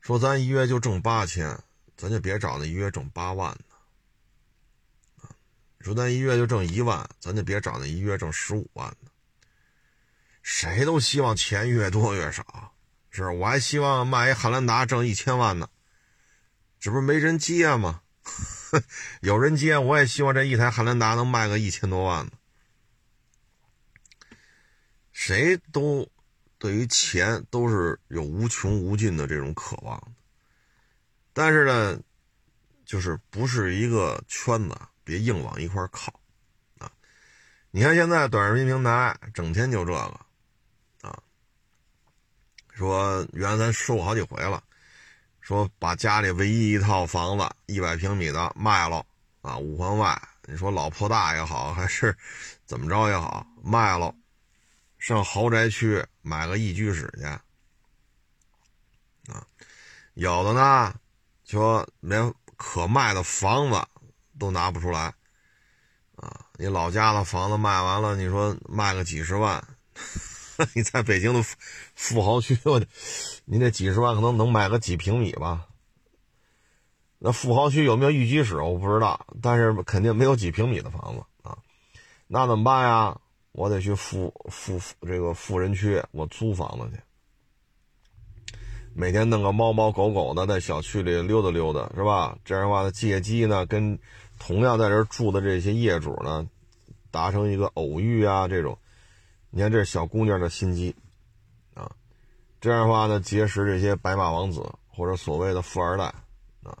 [0.00, 1.58] 说咱一月就挣八千，
[1.96, 5.32] 咱就别找那一月挣八万的，啊，
[5.80, 9.10] 说咱一月就挣一万，咱就别找那一月挣十五万的。
[10.42, 12.74] 谁都希望钱越多越少，
[13.10, 15.68] 是我还希望卖一汉兰达挣一千万呢，
[16.78, 18.02] 这不是没人接吗？
[19.20, 22.32] 有人接，我也希望这一台汉兰达能卖个一千多万呢。
[25.20, 26.08] 谁都
[26.58, 30.00] 对于钱都是有无穷无尽的这种渴望，
[31.32, 32.00] 但是呢，
[32.86, 36.12] 就是不是一个圈子，别硬往一块靠
[36.78, 36.88] 啊！
[37.72, 40.20] 你看现在短视频平台整天就这个
[41.02, 41.18] 啊，
[42.72, 44.62] 说原来咱说过好几回了，
[45.40, 49.04] 说把家里唯一一套房子一百平米的卖了
[49.42, 52.16] 啊，五环外，你说老破大也好，还是
[52.64, 54.14] 怎么着也好，卖了。
[54.98, 57.24] 上豪宅区买个一居室去，
[59.32, 59.46] 啊，
[60.14, 60.94] 有的呢，
[61.44, 63.80] 说连可卖的房子
[64.38, 65.14] 都拿不出来，
[66.16, 69.64] 啊，你老家的房子卖完了，你说卖个几十万，
[70.74, 71.42] 你在北京的
[71.94, 72.80] 富豪区，我，
[73.44, 75.66] 你那几十万可能能买个几平米吧？
[77.20, 81.56] 那富豪区有没有一居室我不知道，但是肯定没有几平米的房子啊，
[82.26, 83.20] 那怎么办呀？
[83.58, 88.54] 我得去富富这个富人区，我租房子去，
[88.94, 92.38] 每天弄个猫猫狗狗的在小区里溜达溜达，是吧？
[92.44, 93.98] 这样的话呢，借机呢跟
[94.38, 96.48] 同样在这住的这些业主呢
[97.10, 98.78] 达成一个偶遇啊，这种，
[99.50, 100.94] 你看这是小姑娘的心机
[101.74, 101.90] 啊。
[102.60, 106.04] 这样的话呢，结识这些白马王子或者所谓的富二代
[106.62, 106.78] 啊，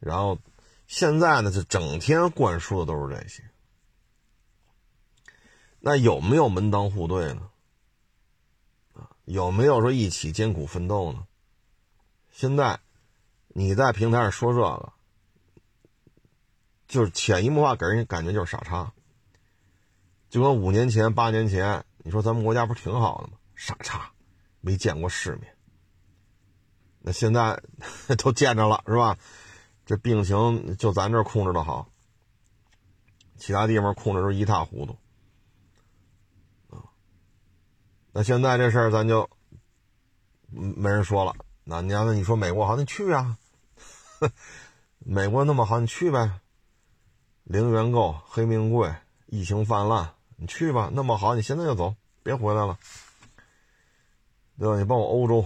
[0.00, 0.38] 然后
[0.86, 3.42] 现在呢就整天灌输的都是这些。
[5.88, 7.48] 那有没有门当户对呢？
[9.24, 11.28] 有没有说一起艰苦奋斗呢？
[12.32, 12.80] 现在
[13.46, 14.92] 你在平台上说这个，
[16.88, 18.92] 就是潜移默化给人感觉就是傻叉。
[20.28, 23.34] 就跟五年前、八年前，你说咱们国家不是挺好的吗？
[23.54, 24.10] 傻叉，
[24.60, 25.56] 没见过世面。
[26.98, 27.62] 那现在
[28.18, 29.16] 都见着了，是吧？
[29.84, 31.88] 这病情就咱这控制的好，
[33.36, 34.98] 其他地方控制都一塌糊涂。
[38.18, 39.28] 那现在这事儿咱就
[40.48, 41.34] 没人说了。
[41.64, 43.36] 那你要那你说美国好，你去啊？
[45.04, 46.40] 美国那么好，你去呗。
[47.44, 48.90] 零元购、黑命贵、
[49.26, 50.90] 疫情泛滥，你去吧。
[50.94, 52.78] 那么好，你现在就走，别回来了，
[54.58, 54.78] 对吧？
[54.78, 55.44] 你包括欧洲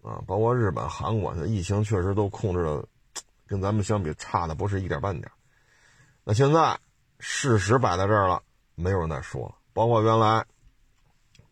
[0.00, 2.82] 啊，包括日本、韩国，疫情确实都控制的
[3.46, 5.30] 跟咱们相比差的不是一点半点。
[6.24, 6.80] 那现在
[7.20, 8.42] 事实摆在这儿了，
[8.74, 9.54] 没有人再说了。
[9.74, 10.46] 包括原来。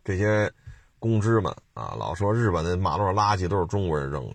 [0.05, 0.53] 这些
[0.99, 4.35] 公知们啊，老说日本的马路上垃圾都是中国人扔的，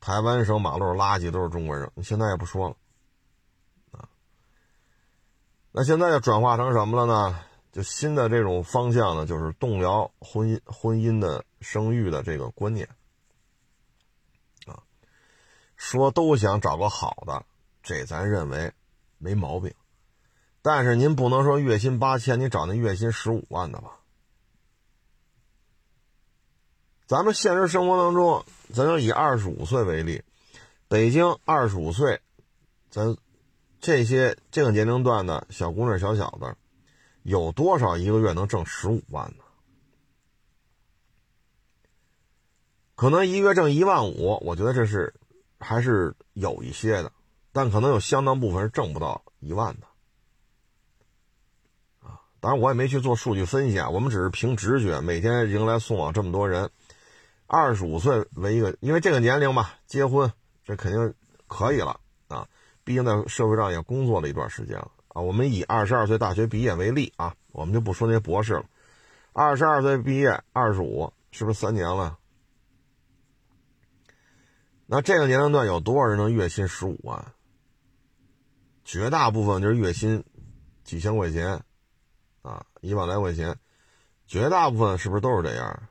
[0.00, 2.76] 台湾省马路上垃圾都是中国人扔，现在也不说了
[3.92, 4.08] 啊。
[5.70, 7.38] 那现在就转化成什么了呢？
[7.72, 12.88] 就新的这种方向呢，就是动摇婚姻、婚姻的生育的这个观念
[14.64, 14.80] 啊。
[15.76, 17.44] 说都想找个好的，
[17.82, 18.72] 这咱认为
[19.18, 19.74] 没毛病，
[20.62, 23.90] 但是您不能说月薪八千，你找那月薪十五万的吧？
[27.06, 28.44] 咱们现实生活当中，
[28.74, 30.24] 咱就以二十五岁为例，
[30.88, 32.20] 北京二十五岁，
[32.90, 33.16] 咱
[33.80, 36.56] 这些这个年龄段的小姑娘、小小子，
[37.22, 39.44] 有多少一个月能挣十五万呢？
[42.96, 45.14] 可能一个月挣一万五，我觉得这是
[45.60, 47.12] 还是有一些的，
[47.52, 49.86] 但可能有相当部分是挣不到一万的。
[52.00, 56.68] 啊，当然我也没去做数据分析啊，我们只是凭直觉，每天迎来送往这么多人。
[57.46, 60.32] 二十五岁为一个，因为这个年龄嘛，结婚
[60.64, 61.14] 这肯定
[61.46, 62.48] 可以了啊。
[62.82, 65.20] 毕竟在社会上也工作了一段时间了啊。
[65.20, 68.64] 我们以二十二岁大学毕业为例啊，我们就不说那些博士了。
[69.32, 72.18] 二十二岁毕业，二十五是不是三年了？
[74.86, 77.32] 那这个年龄段有多少人能月薪十五万？
[78.84, 80.24] 绝大部分就是月薪
[80.84, 81.60] 几千块钱
[82.42, 83.56] 啊，一万来块钱，
[84.26, 85.88] 绝大部分是不是都是这样？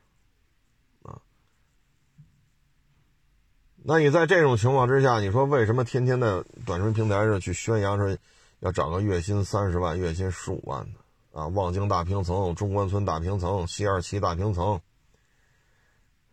[3.87, 8.17] 那你在这种情况之下，你说为什么天天在短视频平台上去宣扬说
[8.59, 11.45] 要找个月薪三十万、月薪十五万的啊？
[11.49, 14.81] 望京大平层、中关村大平层、西二旗大平层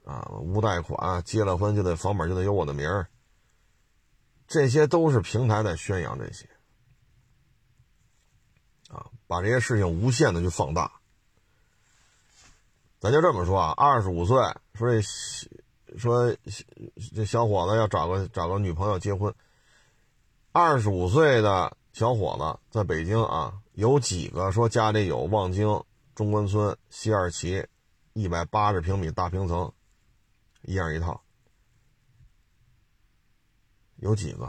[0.07, 3.07] 啊，无贷款，结了婚就得房本就得有我的名儿，
[4.49, 6.49] 这些都是平台在宣扬这些
[8.89, 10.91] 啊，把这些事情无限的去放大。
[12.99, 14.39] 咱就这么说啊，二十五岁
[14.73, 15.07] 说这。
[15.97, 16.35] 说
[17.15, 19.35] 这小伙子要找个找个女朋友结婚。
[20.53, 25.83] 二十五岁的小伙子在北京啊，有几个说家里有望京
[26.15, 27.67] 中关村西二旗
[28.13, 29.73] 一百八十平米大平层，
[30.63, 31.23] 一样一套，
[33.97, 34.45] 有几个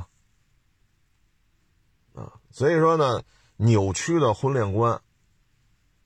[2.13, 2.33] 啊？
[2.51, 3.23] 所以说呢，
[3.55, 5.01] 扭曲的婚恋观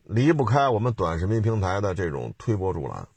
[0.04, 3.08] 离不开我们短视频平台的这种推波助澜。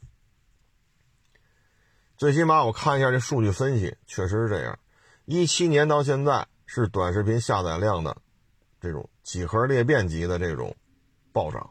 [2.21, 4.77] 最起码我看一下这数据分析，确实是这样。
[5.25, 8.15] 一七年到现在是短视频下载量的
[8.79, 10.75] 这种几何裂变级的这种
[11.31, 11.67] 暴涨，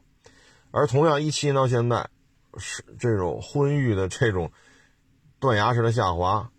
[0.72, 2.10] 而同样一七年到现在
[2.58, 4.50] 是这种婚育的这种
[5.38, 6.50] 断崖式的下滑，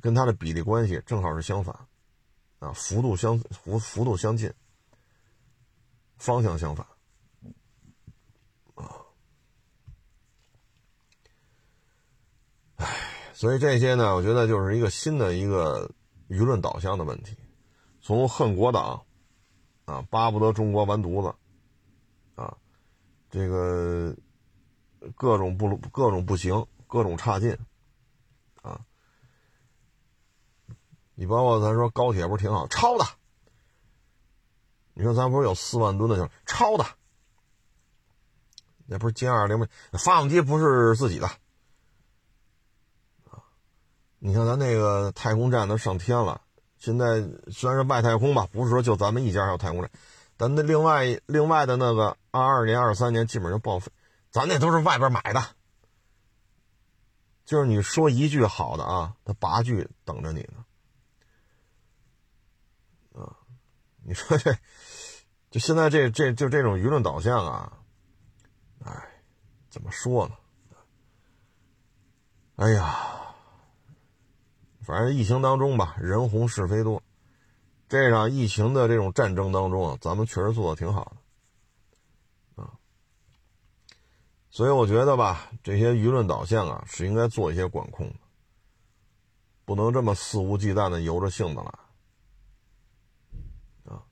[0.00, 1.76] 跟它的比例关系正好是相反，
[2.58, 4.50] 啊，幅度相幅幅度相近，
[6.16, 6.86] 方向相反。
[12.78, 12.86] 唉，
[13.34, 15.90] 所以这些呢，我觉得就是一个新的一个
[16.28, 17.36] 舆论导向的问题，
[18.00, 19.04] 从恨国党，
[19.84, 21.34] 啊，巴不得中国完犊子，
[22.36, 22.56] 啊，
[23.30, 24.16] 这个
[25.16, 27.58] 各种不各种不行，各种差劲，
[28.62, 28.80] 啊，
[31.16, 33.04] 你包括咱说高铁不是挺好，抄的，
[34.94, 36.86] 你说咱不是有四万吨的就抄的，
[38.86, 39.66] 那不是歼二零吗？
[39.94, 41.28] 发动机不是自己的。
[44.20, 46.40] 你看，咱那个太空站都上天了。
[46.78, 47.20] 现在
[47.52, 49.90] 虽然是外太空吧，不是说就咱们一家有太空站，
[50.36, 53.92] 但那另外另外的那个二二年、二三年基本上报废，
[54.30, 55.42] 咱那都是外边买的。
[57.44, 60.64] 就是你说一句好的啊，他八句等着你呢。
[63.22, 63.36] 啊，
[64.04, 64.56] 你说这，
[65.50, 67.72] 就现在这这就这种舆论导向啊，
[68.84, 68.92] 哎，
[69.70, 70.34] 怎么说呢？
[72.56, 73.14] 哎呀。
[74.88, 77.02] 反正疫情当中吧，人红是非多。
[77.90, 81.14] 这场疫情的这种战争当中啊，咱们确实做的挺好
[82.56, 82.72] 的，啊。
[84.48, 88.14] 所以我觉得吧，这些舆论导向啊，是应该做一些管控的，
[89.66, 91.74] 不能这么肆无忌惮的由着性子来，
[93.92, 94.02] 啊。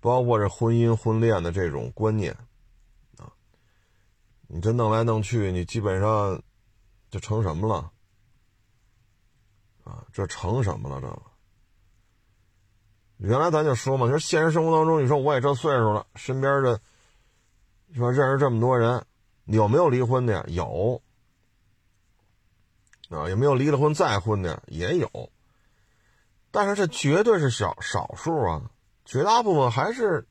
[0.00, 2.36] 包括这婚姻婚恋的这种观念，
[3.18, 3.30] 啊，
[4.48, 6.42] 你这弄来弄去，你基本上
[7.08, 7.92] 就成什么了？
[9.84, 11.00] 啊，这成什么了？
[11.00, 11.08] 这
[13.28, 16.80] 原来咱就说嘛，你说现实生活当中，你说我也这岁数了，身边的
[17.86, 19.04] 你说认识这么多人，
[19.44, 20.44] 有没有离婚的？
[20.48, 21.00] 有
[23.10, 24.62] 啊，有没有离了婚再婚的？
[24.66, 25.30] 也有，
[26.50, 28.70] 但是这绝对是少少数啊，
[29.04, 30.26] 绝大部分还是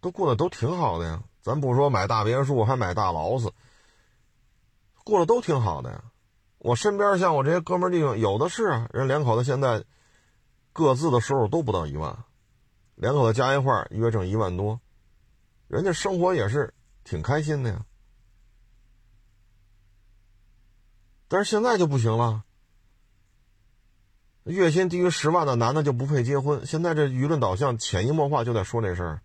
[0.00, 1.22] 都过得都挺好的呀。
[1.42, 3.52] 咱不说买大别墅，还买大劳斯，
[5.04, 6.02] 过得都挺好的呀。
[6.66, 9.84] 我身边像我这些哥们弟兄，有的是啊，人两口子现在
[10.72, 12.24] 各自的收入都不到一万，
[12.96, 14.80] 两口子加一块儿月挣一万多，
[15.68, 17.86] 人家生活也是挺开心的呀。
[21.28, 22.42] 但是现在就不行了，
[24.42, 26.66] 月薪低于十万的男的就不配结婚。
[26.66, 29.22] 现在这舆论导向潜移默化就在说这事儿。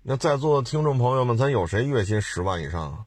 [0.00, 3.04] 那在座的听众朋友们，咱有谁月薪十万以上？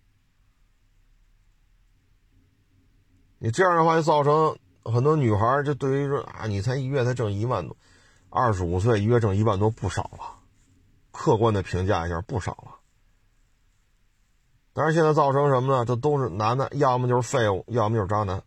[3.45, 4.57] 你这样的话，就造成
[4.91, 7.77] 很多女孩就对于说啊，你才一月才挣一万多，
[8.31, 10.39] 二十五岁一月挣一万多不少了，
[11.11, 12.79] 客观的评价一下不少了。
[14.73, 15.85] 但是现在造成什么呢？
[15.85, 18.41] 这都是男的，要么就是废物，要么就是渣男。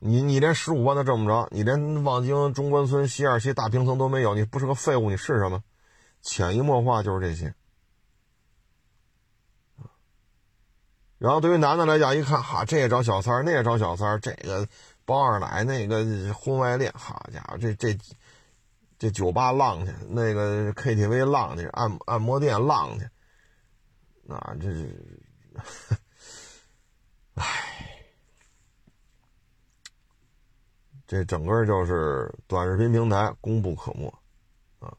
[0.00, 5.62] 你你连十五万都挣不着，你连望京中关村西二旗大平层都没有，你不是个废物，你是什么？
[6.22, 7.54] 潜移默化就是这些。
[11.24, 14.68] 然后对于男的来讲，一看哈，这也找小三儿，那也找小三儿，这个
[15.06, 16.04] 包二奶，那个
[16.34, 17.96] 婚外恋，好家伙，这这
[18.98, 23.08] 这酒吧浪去，那个 KTV 浪去，按按摩店浪去，
[24.24, 25.18] 那，这是，
[27.36, 28.02] 唉，
[31.06, 34.12] 这整个就是短视频平台功不可没，
[34.78, 34.94] 啊，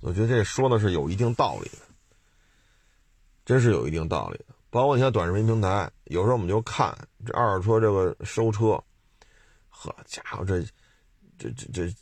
[0.00, 1.78] 我觉得这说的是有一定道理的，
[3.44, 4.46] 真是有一定道理的。
[4.72, 6.96] 包括你像短视频平台，有时候我们就看
[7.26, 8.82] 这二手车这个收车，
[9.68, 10.62] 呵家伙这
[11.36, 11.94] 这这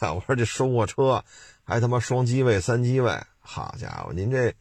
[0.00, 1.22] 这，我说 这收货车
[1.64, 4.54] 还他妈双机位、三机位，好家伙，您这，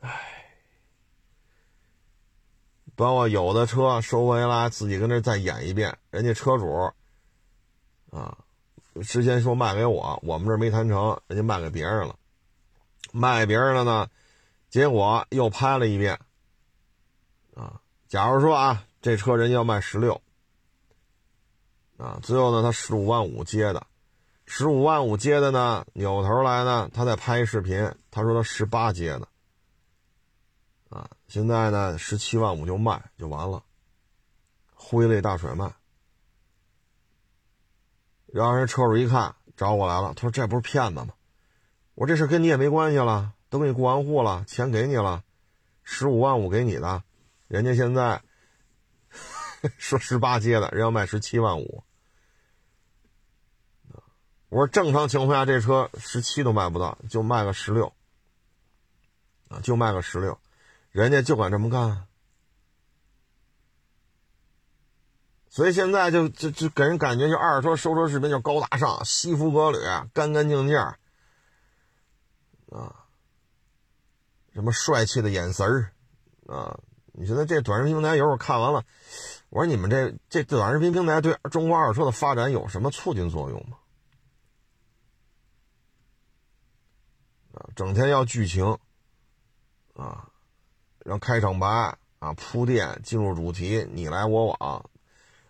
[0.00, 0.20] 唉，
[2.94, 6.92] 包括有的车收回来自己跟那再演一遍，人家车主
[8.10, 8.36] 啊，
[9.02, 12.18] 之前说卖给我，我们这没谈成，人家卖给别人了，
[13.12, 14.10] 卖给别人了呢。
[14.76, 16.20] 结果又拍了一遍，
[17.54, 20.20] 啊，假如说啊，这车人家要卖十六，
[21.96, 23.86] 啊，最后呢他十五万五接的，
[24.44, 29.26] 十五万五接的呢，扭头来呢，他在拍一视频，他说他十八接的，
[30.90, 33.64] 啊，现在呢十七万五就卖就完了，
[34.74, 35.72] 挥泪大甩卖，
[38.26, 41.14] 然后人车主一看找我来了，他说这不是骗子吗？
[41.94, 43.32] 我这事跟你也没关系了。
[43.56, 45.24] 都给你过完户了，钱给你了，
[45.82, 47.02] 十五万五给你的，
[47.48, 48.20] 人家现在
[49.78, 51.82] 说十八接的，人要卖十七万五。
[54.50, 57.94] 我说正常情况下这车十七都卖不到，就卖个十六，
[59.48, 60.38] 啊，就卖个十六，
[60.90, 62.06] 人家就敢这么干。
[65.48, 69.78] 所以现在就就就给人感觉，就二手车收车视频就高大上、西服革履、
[70.12, 73.05] 干干净净，啊，
[74.56, 75.92] 什么帅气的眼神儿，
[76.46, 76.80] 啊，
[77.12, 78.82] 你觉得这短视频平台有时候看完了，
[79.50, 83.76] 我说你们这这短视频平台对中国二手车的发展有什么促进作用吗？
[87.52, 88.78] 啊，整天要剧情，
[89.92, 90.26] 啊，
[91.04, 91.68] 让开场白
[92.18, 94.90] 啊铺垫进入主题，你来我往。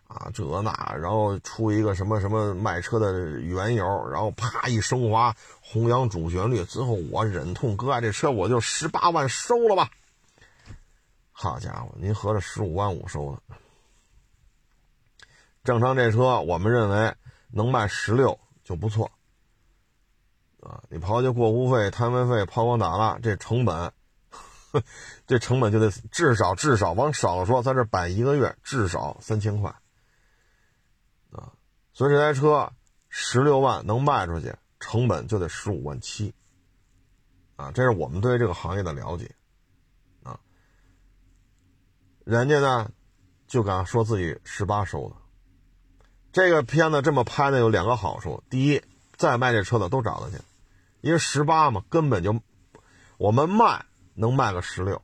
[0.09, 9.91] 啊，这那，然后出一个什么什么卖车的缘由，然后啪一升华，弘扬主旋律，最后我忍痛割爱，这车我就十八万收了吧。
[11.33, 13.57] 好家伙，您合着十五万五收的，
[15.65, 17.13] 正常这车我们认为
[17.51, 19.11] 能卖十六就不错。
[20.61, 23.93] 啊，你刨去过户费、摊位费、抛光打蜡这成本，
[25.27, 29.75] 这成本就得至少至少往少了说，在这摆一个月至少三千块。
[31.97, 32.71] 所以这台车
[33.09, 36.35] 十六万能卖出去，成本就得十五万七，
[37.57, 39.35] 啊，这是我们对这个行业的了解，
[40.23, 40.39] 啊，
[42.27, 42.91] 人家呢
[43.47, 45.17] 就敢说自己十八收的，
[46.33, 48.83] 这个片子这么拍呢有两个好处，第一，
[49.17, 50.37] 再卖这车的都找他去，
[51.01, 52.39] 因为十八嘛根本就
[53.17, 55.01] 我们卖能卖个十六，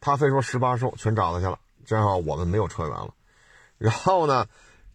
[0.00, 3.14] 他非说十八收，全找他去了，正好我们没有车源了，
[3.78, 4.48] 然后呢。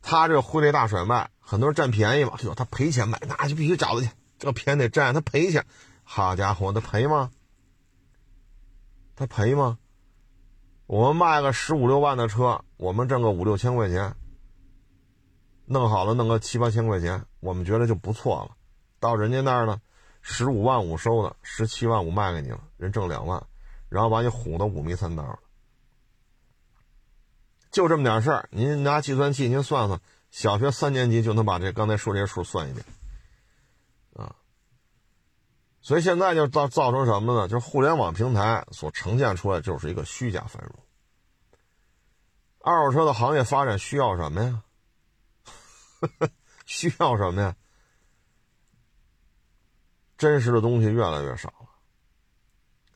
[0.03, 2.33] 他这个挥泪大甩卖，很多人占便宜嘛。
[2.37, 4.11] 哎呦，他赔钱卖，那就必须找他去。
[4.37, 5.65] 这便宜得占，他赔钱。
[6.03, 7.31] 好家伙，他赔吗？
[9.15, 9.79] 他赔吗？
[10.85, 14.13] 我们卖个十五六万的车，我们挣个五六千块钱，
[15.65, 18.51] 弄好了弄个七八千块钱，我们觉得就不错了。
[18.99, 19.79] 到人家那儿呢，
[20.21, 23.41] 十五万五收的，十七万五卖给你了，人挣两万，
[23.87, 25.39] 然后把你唬得五迷三道。
[27.73, 29.99] 就这么点事儿，您拿计算器您算算，
[30.29, 32.85] 小学三年级就能把这刚才说这些数算一遍，
[34.13, 34.35] 啊，
[35.81, 37.47] 所以现在就造造成什么呢？
[37.47, 40.71] 就是互联网平台所呈现出来就是一个虚假繁荣。
[42.59, 44.63] 二手车的行业发展需要什么呀？
[46.67, 47.55] 需要什么呀？
[50.15, 51.51] 真实的东西越来越少。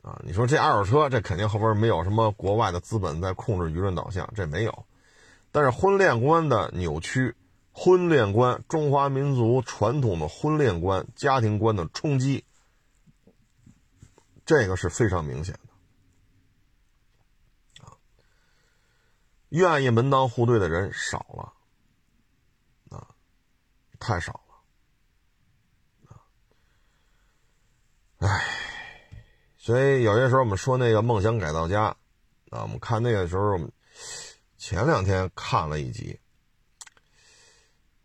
[0.02, 4.86] 啊，你说这二手车，这肯定后边没有什么国外的资本在控制舆论导向，这没有。
[5.50, 7.34] 但是婚恋观的扭曲，
[7.72, 12.44] 婚恋观，中华民族传统的婚恋观、家庭观的冲击，
[14.46, 17.84] 这个是非常明显的。
[17.84, 17.96] 啊，
[19.48, 21.52] 愿意门当户对的人少了，
[22.96, 23.08] 啊，
[23.98, 24.40] 太少
[26.08, 26.22] 了，啊，
[28.18, 28.67] 唉。
[29.68, 31.94] 所以有些时候我们说那个梦想改造家，
[32.48, 33.60] 啊，我们看那个时候，
[34.56, 36.18] 前两天看了一集，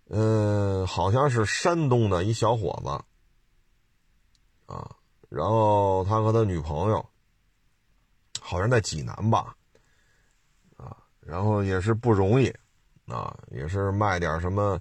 [0.10, 2.90] 嗯，好像是山东的一小伙子，
[4.74, 4.94] 啊，
[5.30, 7.10] 然后他和他女朋友，
[8.42, 9.56] 好像在济南吧，
[10.76, 12.54] 啊，然后也是不容易，
[13.08, 14.78] 啊，也是卖点什么，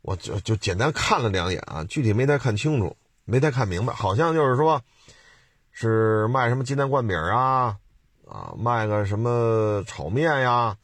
[0.00, 4.82] 我就就简单看了两眼啊，具体没太看清楚，没太看明白，好像就是说。
[5.72, 7.76] 是卖什么鸡蛋灌饼啊，
[8.28, 10.76] 啊，卖个什么炒面呀，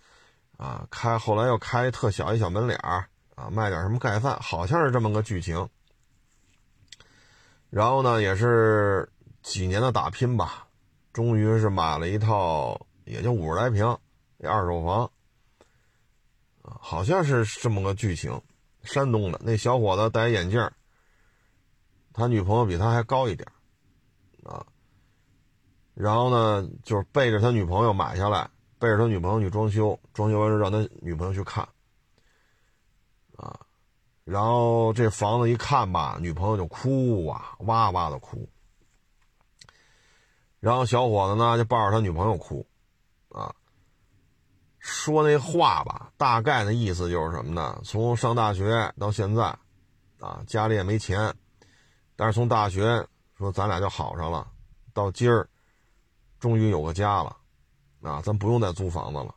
[0.56, 5.68] 啊，开后来又开特小一小门脸儿，啊，卖点什么盖饭，好像是这么个剧情。
[7.70, 9.08] 然后呢，也是
[9.42, 10.66] 几年的打拼吧，
[11.12, 13.86] 终于是买了一套，也就五十来平
[14.42, 15.10] 二手房，
[16.62, 18.40] 啊，好像是这么个剧情。
[18.84, 20.70] 山东的那小伙子戴眼镜，
[22.14, 23.46] 他女朋友比他还高一点，
[26.00, 31.68] 然后呢，就是背着他女朋友买下来，背着他女朋友去装修，装修完之后让他女朋友去看，
[33.36, 33.58] 啊，
[34.22, 38.48] 然后这房子一看吧，女朋友就哭啊，哇哇的哭。
[40.60, 42.64] 然后小伙子呢就抱着他女朋友哭，
[43.30, 43.52] 啊，
[44.78, 47.80] 说那话吧，大概的意思就是什么呢？
[47.84, 49.46] 从上大学到现在，
[50.20, 51.34] 啊，家里也没钱，
[52.14, 53.04] 但是从大学
[53.36, 54.48] 说咱俩就好上了，
[54.94, 55.48] 到今儿。
[56.38, 57.36] 终于有个家了，
[58.02, 59.34] 啊，咱不用再租房子了，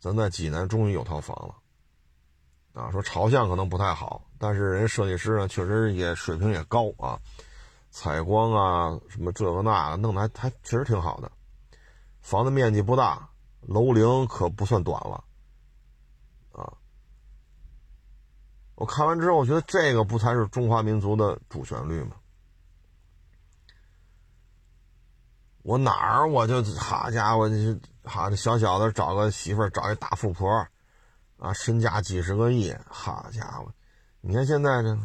[0.00, 7.20] 咱在济南终于有套房了，啊，说朝向可能不太好，但是人设计师呢确实也水平也高啊，
[7.90, 11.30] 采光啊什么这个那个弄得还还确实挺好的，
[12.20, 13.28] 房子面积不大，
[13.60, 15.22] 楼龄可不算短了，
[16.52, 16.72] 啊！
[18.74, 22.16] 我看完之后，我觉得这个不才是中华民族的主旋律吗？
[25.62, 30.66] 我哪儿我就好家伙，你好这小小的找个媳妇儿，找一大富婆，
[31.38, 33.72] 啊，身价几十个亿，好家伙！
[34.20, 34.98] 你看现在这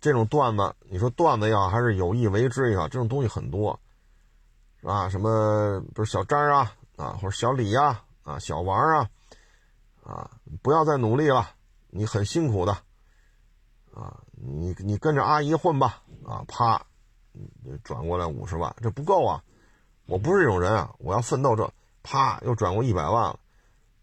[0.00, 3.78] 这种段子，你说段子也好，还是有意为之也好，这种东西很多，
[4.80, 5.08] 是吧？
[5.08, 9.10] 什么不是小张啊啊，或者小李呀啊，小王啊
[10.04, 10.30] 啊，
[10.62, 11.50] 不要再努力了，
[11.88, 12.72] 你很辛苦的
[13.92, 16.80] 啊，你你跟着阿姨混吧啊，啪。
[17.84, 19.42] 转过来五十万，这不够啊！
[20.06, 20.94] 我不是这种人啊！
[20.98, 21.70] 我要奋斗，这
[22.02, 23.38] 啪又转过一百万了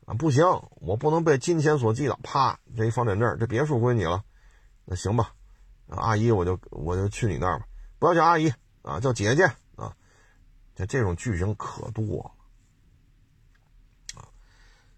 [0.06, 0.14] 啊！
[0.14, 0.46] 不行，
[0.82, 2.20] 我不能被金钱所击倒。
[2.22, 4.24] 啪，这一房产证，这别墅归你了。
[4.86, 5.34] 那行吧，
[5.88, 7.66] 阿姨，我就我就去你那儿吧。
[7.98, 9.96] 不要叫阿姨啊，叫姐姐啊！
[10.76, 12.32] 这这种剧情可多了
[14.22, 14.30] 啊！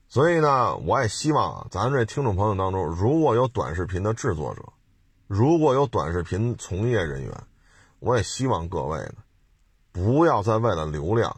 [0.09, 4.61] 所以呢，我也希望，咱这听众朋友当中，如果有短视频的制作者，
[5.25, 7.43] 如果有短视频从业人员。
[7.99, 9.23] 我也希望各位呢，
[9.91, 11.35] 不要再为了流量，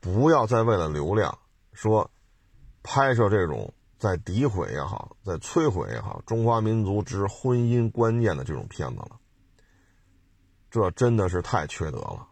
[0.00, 1.38] 不要再为了流量
[1.72, 2.10] 说
[2.82, 9.18] 拍摄这种在诋毁也好，在摧毁也好，中华民族之婚姻观念的这种片子了。
[10.70, 12.28] 这真的是太缺德了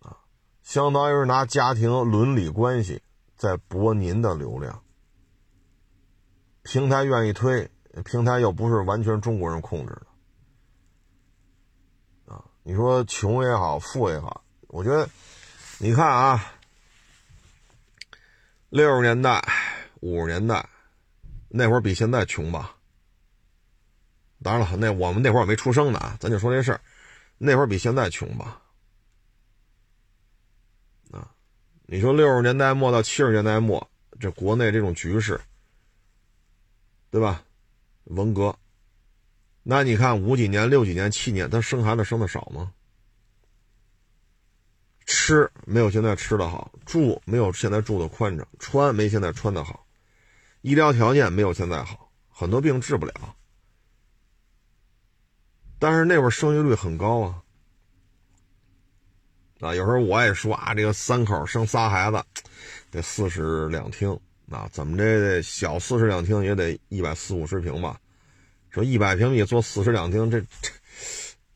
[0.00, 0.16] 啊！
[0.62, 3.02] 相当于是拿家庭伦理关系
[3.36, 4.82] 在博您的流量，
[6.62, 7.70] 平台愿意推，
[8.04, 10.06] 平台又不是完全中国人控制的。
[12.64, 15.08] 你说穷也好，富也好，我觉得，
[15.78, 16.54] 你看啊，
[18.68, 19.42] 六十年代、
[20.00, 20.68] 五十年代
[21.48, 22.76] 那会儿比现在穷吧？
[24.44, 26.80] 当然了，那我们那会儿没出生呢，咱就说这事儿，
[27.36, 28.62] 那会儿比现在穷吧？
[31.10, 31.34] 啊，
[31.86, 33.90] 你说六十年代末到七十年代末，
[34.20, 35.40] 这国内这种局势，
[37.10, 37.42] 对吧？
[38.04, 38.56] 文革。
[39.62, 42.72] 那你看五几年、六几年、七年，他生孩子生的少吗？
[45.06, 49.86] 吃没有现在吃的好，住没有现在住的宽敞，穿没现在穿的好，
[50.62, 53.36] 医疗条件没有现在好，很多病治不了。
[55.78, 57.42] 但是那会儿生育率很高啊！
[59.60, 62.24] 啊，有时候我也说啊，这个三口生仨孩子，
[62.90, 68.00] 得四室两厅啊，怎么着得小四室两厅也得一百四五十平吧？
[68.72, 70.70] 说一百平米做四室两厅，这这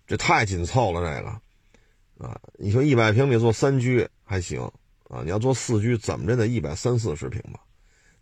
[0.07, 2.39] 这太紧凑了，这个啊！
[2.59, 4.61] 你说一百平米做三居还行
[5.09, 7.61] 啊，你要做四居，怎么着得一百三四十平吧？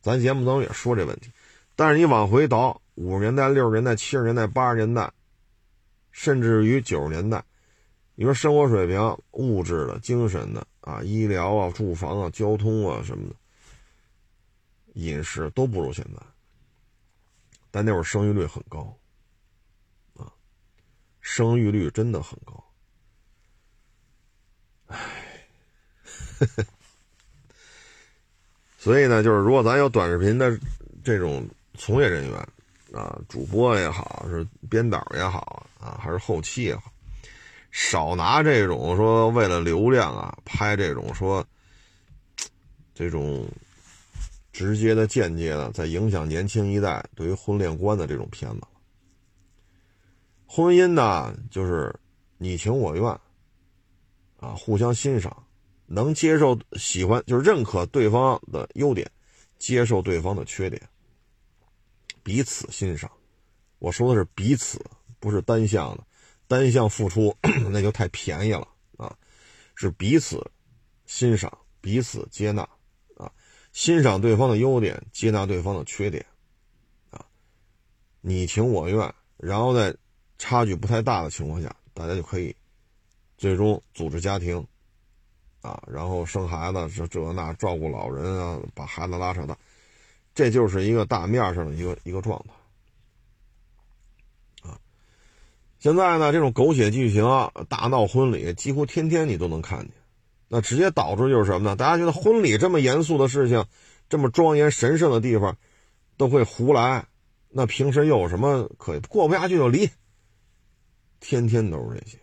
[0.01, 1.31] 咱节目当中也说这问题，
[1.75, 5.11] 但是你往回倒，五十年代、六十年代、七十年代、八十年代，
[6.13, 7.43] 甚至于九十年代，
[8.15, 13.35] 你说生活水平、物质的、精神的啊、医疗啊、住房啊、交通啊什么的，
[14.95, 16.23] 饮食都不如现在。
[17.75, 18.97] 但那会儿生育率很高，
[20.15, 20.31] 啊，
[21.21, 22.65] 生育率真的很高，
[24.87, 24.97] 唉，
[28.79, 30.57] 所以呢，就是如果咱有短视频的
[31.03, 31.45] 这种
[31.77, 32.39] 从业人员
[32.93, 36.93] 啊，主播也好，是编导也好啊，还是后期也好，
[37.73, 41.45] 少拿这种说为了流量啊拍这种说
[42.95, 43.45] 这种。
[44.55, 48.61] 直接的、间接的，在影响年轻一代对于婚恋观的这种片子。
[50.47, 51.93] 婚姻呢，就是
[52.39, 53.05] 你情我愿，
[54.39, 55.45] 啊，互相欣赏，
[55.87, 59.11] 能接受、喜欢，就是认可对方的优点，
[59.59, 60.81] 接受对方的缺点，
[62.23, 63.11] 彼此欣赏。
[63.81, 64.81] 我说的是彼此，
[65.19, 66.07] 不是单向的，
[66.47, 67.37] 单向付出
[67.73, 69.13] 那就太便宜了啊，
[69.75, 70.49] 是彼此
[71.07, 72.69] 欣赏，彼此接纳。
[73.75, 76.25] 欣赏对方的优点，接纳对方的缺点，
[77.11, 77.27] 啊，
[78.21, 79.93] 你情我愿，然后在
[80.39, 82.55] 差距不太大的情况下，大家就可以
[83.37, 84.65] 最终组织家庭，
[85.61, 89.59] 啊，然后生孩子，这这那照顾老人啊，把孩子拉扯大，
[90.37, 92.39] 这就是一个大面上的一个一个状
[94.63, 94.79] 态，啊，
[95.81, 97.25] 现在呢，这种狗血剧情、
[97.69, 99.91] 大闹婚礼，几乎天天你都能看见。
[100.49, 101.77] 那直接导致就是什么呢？
[101.77, 103.65] 大家觉得婚礼这么严肃的事情，
[104.09, 105.57] 这么庄严神圣的地方，
[106.17, 107.07] 都会胡来。
[107.49, 109.89] 那平时又有什么可以过不下去就离？
[111.21, 112.19] 天天都是这些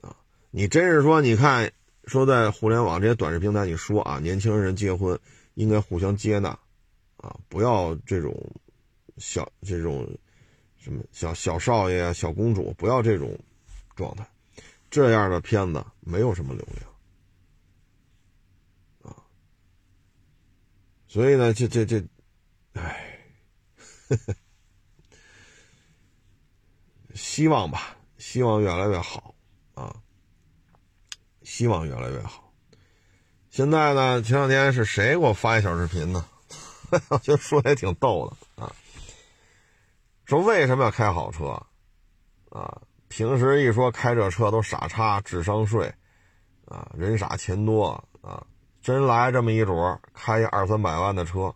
[0.00, 0.16] 啊！
[0.50, 1.70] 你真是说，你看
[2.06, 5.18] 说在互联网这些短视频平台，你说啊，年轻人结婚
[5.54, 6.48] 应该互相接纳
[7.18, 8.34] 啊，不要这种
[9.18, 10.08] 小这种
[10.78, 13.38] 什么小小少爷啊、小公主，不要这种
[13.94, 14.26] 状态。
[14.90, 16.88] 这样的片子没有什么流量
[19.02, 19.22] 啊，
[21.06, 22.02] 所以呢，这这这，
[22.72, 23.18] 唉，
[27.14, 29.34] 希望吧，希望越来越好
[29.74, 29.94] 啊，
[31.42, 32.52] 希望越来越好。
[33.50, 36.26] 现在呢，前两天是谁给我发一小视频呢？
[37.10, 38.74] 我觉得说的也挺逗的啊，
[40.24, 41.48] 说为什么要开好车
[42.50, 42.82] 啊？
[43.08, 45.92] 平时一说开这车都傻叉，智商税，
[46.66, 48.46] 啊，人傻钱多啊，
[48.82, 49.74] 真来这么一主
[50.12, 51.54] 开一二三百万的车，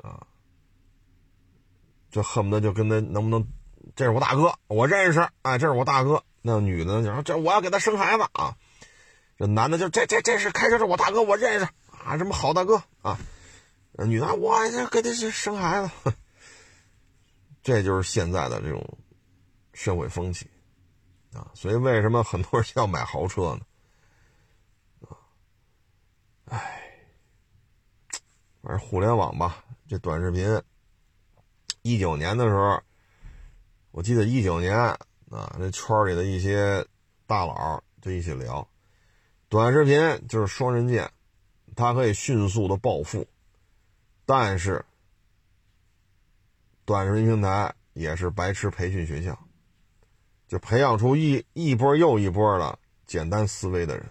[0.00, 0.24] 啊，
[2.10, 3.44] 就恨不得就跟他能不能，
[3.96, 6.22] 这是我大哥，我认识，哎，这是我大哥。
[6.42, 8.54] 那女的就说这我要给他生孩子啊，
[9.36, 11.66] 这男的就这这这是开车是我大哥，我认识
[12.04, 13.18] 啊，什么好大哥啊，
[14.06, 16.12] 女的我这给他生孩子，
[17.64, 18.98] 这就是现在的这种。
[19.74, 20.48] 社会风气，
[21.34, 23.66] 啊，所以为什么很多人要买豪车呢？
[25.08, 25.18] 啊，
[26.46, 26.80] 哎，
[28.62, 30.62] 反正互联网吧，这短视频，
[31.82, 32.80] 一九年的时候，
[33.90, 34.96] 我记得一九年啊，
[35.58, 36.86] 这圈里的一些
[37.26, 38.66] 大佬就一起聊，
[39.48, 41.10] 短视频就是双刃剑，
[41.74, 43.26] 它可以迅速的暴富，
[44.24, 44.84] 但是
[46.84, 49.36] 短视频平台也是白痴培训学校。
[50.54, 54.06] 就培养出一一波又一波的简单思维的人。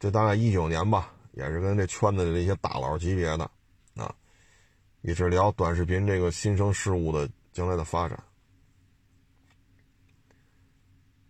[0.00, 3.48] 这大概一九年吧，也是跟这圈子里的一些大佬级别的
[3.94, 4.12] 啊，
[5.02, 8.20] 也是聊短视频这个新生事物的将来的发展。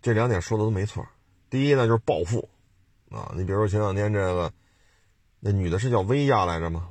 [0.01, 1.07] 这两点说的都没错。
[1.51, 2.49] 第一呢，就是暴富
[3.11, 4.51] 啊，你比如说前两天这个
[5.41, 6.89] 那女的是叫薇娅来着吗？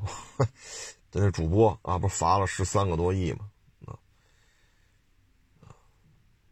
[1.11, 3.50] 那主播啊，不罚了十三个多亿吗？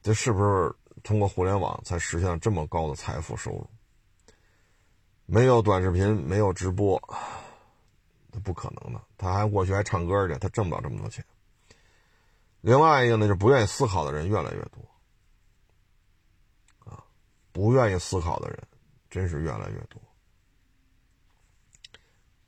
[0.02, 0.74] 这是不是
[1.04, 3.70] 通过互联网才实现了这么高的财富收入？
[5.26, 7.00] 没有短视频，没有直播，
[8.32, 9.02] 那不可能的。
[9.18, 11.24] 他还过去还唱歌去，他挣不了这么多钱。
[12.62, 14.82] 另外一个呢，就不愿意思考的人越来越多，
[16.92, 17.04] 啊，
[17.52, 18.60] 不愿意思考的人
[19.10, 20.02] 真是越来越多。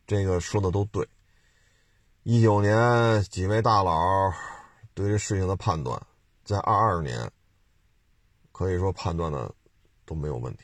[0.08, 1.08] 这个说的都对。
[2.24, 4.34] 一九年几位大佬
[4.93, 6.02] 对这事情的判断，
[6.43, 7.32] 在二二年。
[8.52, 9.54] 可以说判断的
[10.06, 10.64] 都没有问题，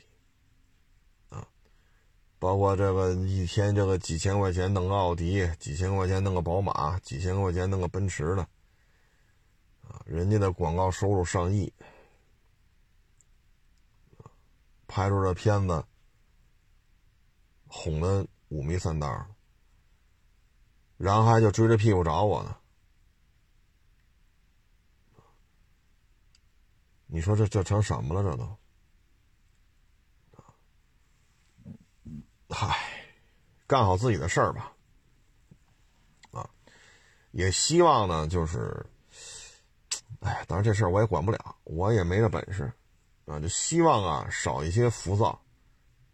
[1.29, 1.47] 啊，
[2.38, 8.41] 包括这个一天这个几千块钱弄个奥迪，几千块钱弄个宝马，几千块钱弄个奔驰的，
[9.88, 11.73] 啊，人家的广告收入上亿，
[14.85, 15.83] 拍出这片子
[17.67, 19.25] 哄得五迷三道，
[20.97, 22.57] 然后还就追着屁股找我呢。
[27.07, 28.21] 你说这这成什么了？
[28.21, 28.57] 这都，
[32.49, 32.77] 嗨，
[33.65, 34.73] 干好自己的事儿吧，
[36.31, 36.49] 啊，
[37.31, 38.85] 也希望呢，就是，
[40.19, 42.71] 哎，当然这事儿我也管不了，我也没这本事，
[43.25, 45.41] 啊，就希望啊少一些浮躁，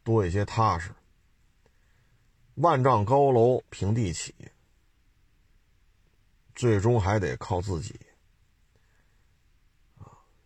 [0.03, 0.93] 多一些踏实。
[2.55, 4.35] 万丈高楼平地起，
[6.53, 7.99] 最终还得靠自己。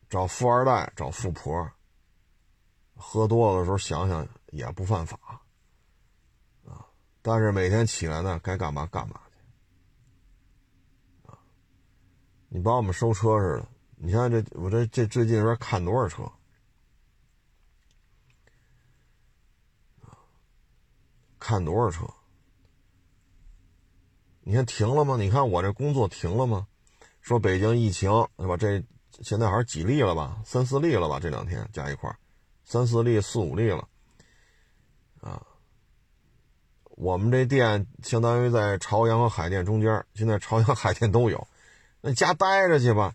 [0.10, 1.70] 找富二代，找富婆，
[2.96, 5.20] 喝多了的时候想想也不犯法，
[6.66, 6.88] 啊！
[7.22, 9.36] 但是每天起来呢，该干嘛干嘛去，
[11.30, 11.38] 啊！
[12.48, 16.32] 你把我们收车似的，你看这我这这最近说看多少车，
[21.38, 22.08] 看多少车？
[24.40, 25.18] 你看停了吗？
[25.18, 26.70] 你看我这工作停了吗？
[27.20, 28.56] 说北京疫情对吧？
[28.56, 28.82] 这。
[29.22, 31.20] 现在还是几例了吧，三四例了吧？
[31.20, 32.16] 这两天加一块
[32.64, 33.88] 三四例、四五例了，
[35.22, 35.42] 啊。
[37.00, 41.48] 我们这店相当于在朝阳和海淀中间，现在朝阳、海淀都有，
[42.02, 43.14] 那家待着去吧。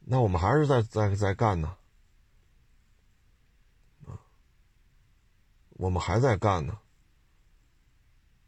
[0.00, 1.76] 那我们还是在在在干呢，
[4.06, 4.20] 啊，
[5.72, 6.78] 我们还在干呢。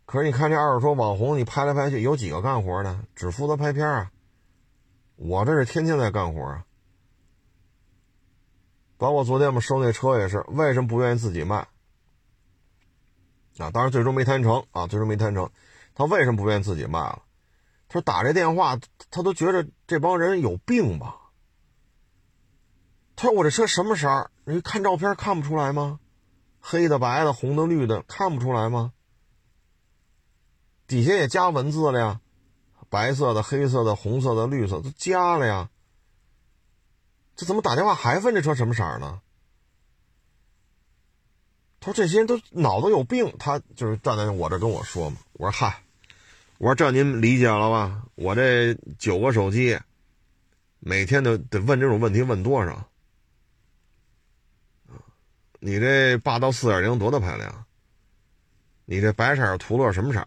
[0.04, 3.04] 可是你看这二手车网红，你拍来拍去，有几个干活的？
[3.14, 4.11] 只负责拍片啊。
[5.24, 6.64] 我这是天天在干活啊，
[8.96, 11.68] 包括昨天我们收那车也是，为什么不愿意自己卖？
[13.58, 15.48] 啊，当然最终没谈成啊，最终没谈成。
[15.94, 17.22] 他为什么不愿意自己卖了？
[17.88, 18.76] 他说打这电话，
[19.10, 21.16] 他都觉得这帮人有病吧。
[23.14, 24.28] 他说我这车什么色儿？
[24.44, 26.00] 你看照片看不出来吗？
[26.58, 28.92] 黑的、白的、红的、绿的，看不出来吗？
[30.88, 32.20] 底下也加文字了呀。
[32.92, 35.70] 白色的、黑色的、红色的、绿色都加了呀，
[37.34, 39.22] 这怎么打电话还问这车什么色儿呢？
[41.80, 45.16] 他说这些人都脑子有病，他就是站在我这跟我说嘛。
[45.32, 45.82] 我说嗨，
[46.58, 48.02] 我说这您理解了吧？
[48.14, 49.80] 我这九个手机，
[50.78, 52.86] 每天都得问这种问题，问多少？
[55.60, 57.64] 你这霸道四点零多大排量？
[58.84, 60.22] 你这白色途乐什么色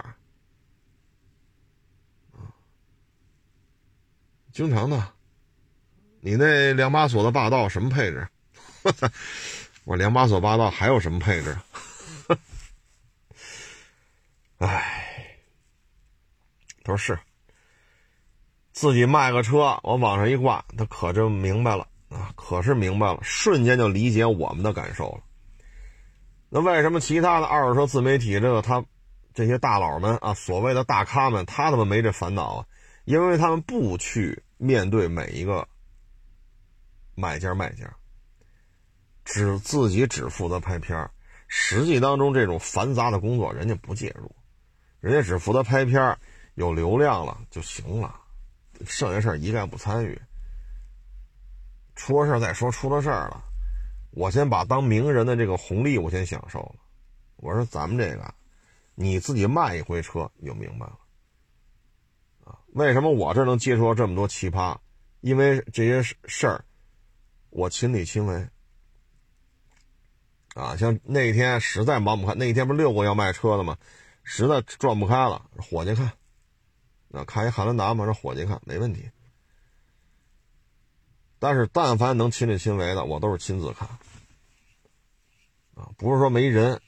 [4.56, 5.06] 经常的。
[6.22, 8.26] 你那两把锁的霸道什么配置？
[9.84, 11.58] 我两把锁霸道还有什么配置？
[14.60, 15.38] 哎，
[16.86, 17.20] 他说是，
[18.72, 25.20] 自己卖个车，我往上一挂，他可就明白了啊，可是明白了，瞬间就理解我们的感受了。
[26.48, 28.82] 那为什么其他的二手车自媒体这个他
[29.34, 32.66] 这些大佬们啊，所谓的大咖们，他怎么没这烦恼啊？
[33.04, 35.68] 因为他们不去面对每一个
[37.16, 37.94] 买家卖家，
[39.24, 41.10] 只自己只负责拍片
[41.48, 44.36] 实际当中这种繁杂的工作人家不介入，
[45.00, 46.18] 人家只负责拍片
[46.56, 48.20] 有流量了就行了，
[48.86, 50.20] 剩下事儿一概不参与。
[51.96, 53.44] 出了事儿再说，出了事儿了。
[54.12, 56.76] 我先把当名人的这个红利我先享受了。
[57.36, 58.34] 我说咱们这个，
[58.96, 61.00] 你自己卖一回车你就明白了。
[62.76, 64.78] 为什么我这能接触到这么多奇葩？
[65.22, 66.66] 因为这些事儿，
[67.50, 68.50] 我亲力亲为。
[70.56, 73.78] 啊，像那天实在忙不开，那天不是六个要卖车的吗？
[74.24, 76.12] 实在转不开了，伙计看，
[77.08, 79.10] 那看一汉兰达嘛，让伙计看没问题。
[81.40, 83.88] 但是，但凡能亲力亲为的，我都是亲自看。
[85.76, 86.82] 啊，不是说没人，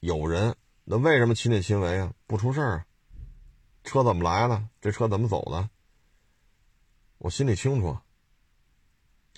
[0.00, 2.10] 有人，那为什么亲力亲为啊？
[2.26, 2.85] 不出事儿啊，
[3.86, 4.62] 车怎么来的？
[4.82, 5.70] 这车怎么走的？
[7.16, 7.96] 我心里清楚，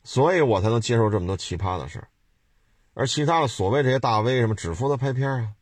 [0.03, 2.09] 所以我才能接受这么多奇葩的事。
[2.95, 5.53] 而其他的所谓这些大 V 什么只负责拍片啊，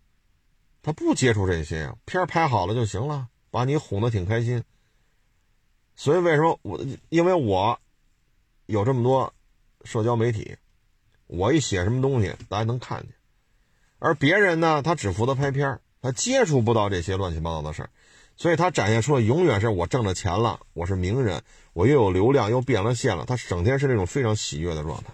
[0.82, 4.64] 他不接触这些啊，片拍好了就行了，把你哄得挺开心。
[5.94, 6.80] 所以为什么我？
[7.10, 7.78] 因为我。
[8.68, 9.32] 有这么多
[9.84, 10.56] 社交媒体，
[11.28, 13.12] 我一写什么东西，大家能看见。
[14.00, 17.90] 而别人呢，他只负责拍片他接触不到这些乱七八糟的事儿，
[18.36, 23.24] 所以他展现出的永远是我挣了钱了，我是名人，我又有流量，又变了现了。
[23.24, 25.12] 他整天是那种非常喜悦的状态。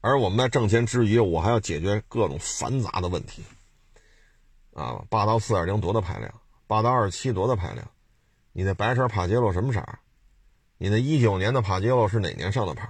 [0.00, 3.42] 而我们在挣钱之余，我还要解决各种繁杂的问题。
[4.72, 6.32] 啊，霸道四点零多大排量？
[6.68, 7.90] 霸道二七多大排量？
[8.52, 9.84] 你那白色帕杰罗什么色？
[10.78, 12.88] 你那一九年的帕杰罗是哪年上的牌？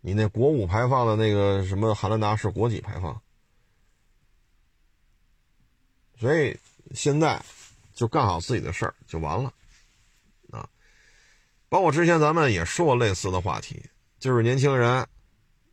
[0.00, 3.20] 你那国五排放的那个什么汉兰达是国几排放？
[6.18, 6.56] 所以
[6.94, 7.42] 现在
[7.94, 9.52] 就干好自己的事儿就完了
[10.50, 10.68] 啊！
[11.68, 13.82] 包括之前咱们也说过类似的话题，
[14.18, 15.06] 就是年轻人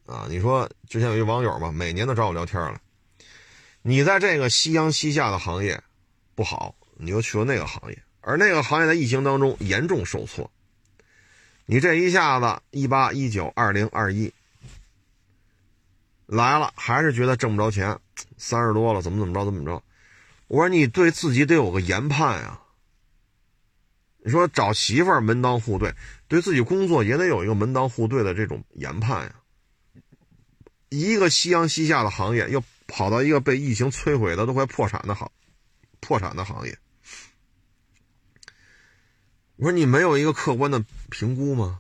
[0.06, 2.82] 啊，你说之前有一网友嘛，每年都找我聊天了。
[3.82, 5.82] 你在这个夕阳西下的行业
[6.36, 10.50] 不好，你又去了那个行业，而那个行业在疫情当中严重受挫。
[11.66, 14.34] 你这一下子一八一九二零二一
[16.26, 17.98] 来了，还是觉得挣不着钱，
[18.38, 19.82] 三十多了，怎么怎么着怎么着？
[20.50, 22.60] 我说你对自己得有个研判呀。
[24.18, 25.96] 你说找媳妇儿门当户对，
[26.28, 29.36] 对自己工作也得有一个门当户对的这种研判呀。
[30.90, 35.32] 一个夕阳西下的行业，又跑到一个被疫情摧毁的都快破产的行
[36.00, 36.78] 破产的行业。
[39.56, 41.80] 我说你没有一个客观的评估吗？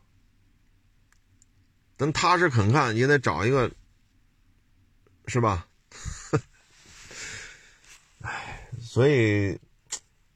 [1.97, 3.71] 咱踏实肯干也得找一个，
[5.27, 5.67] 是吧？
[8.21, 9.53] 哎，所以，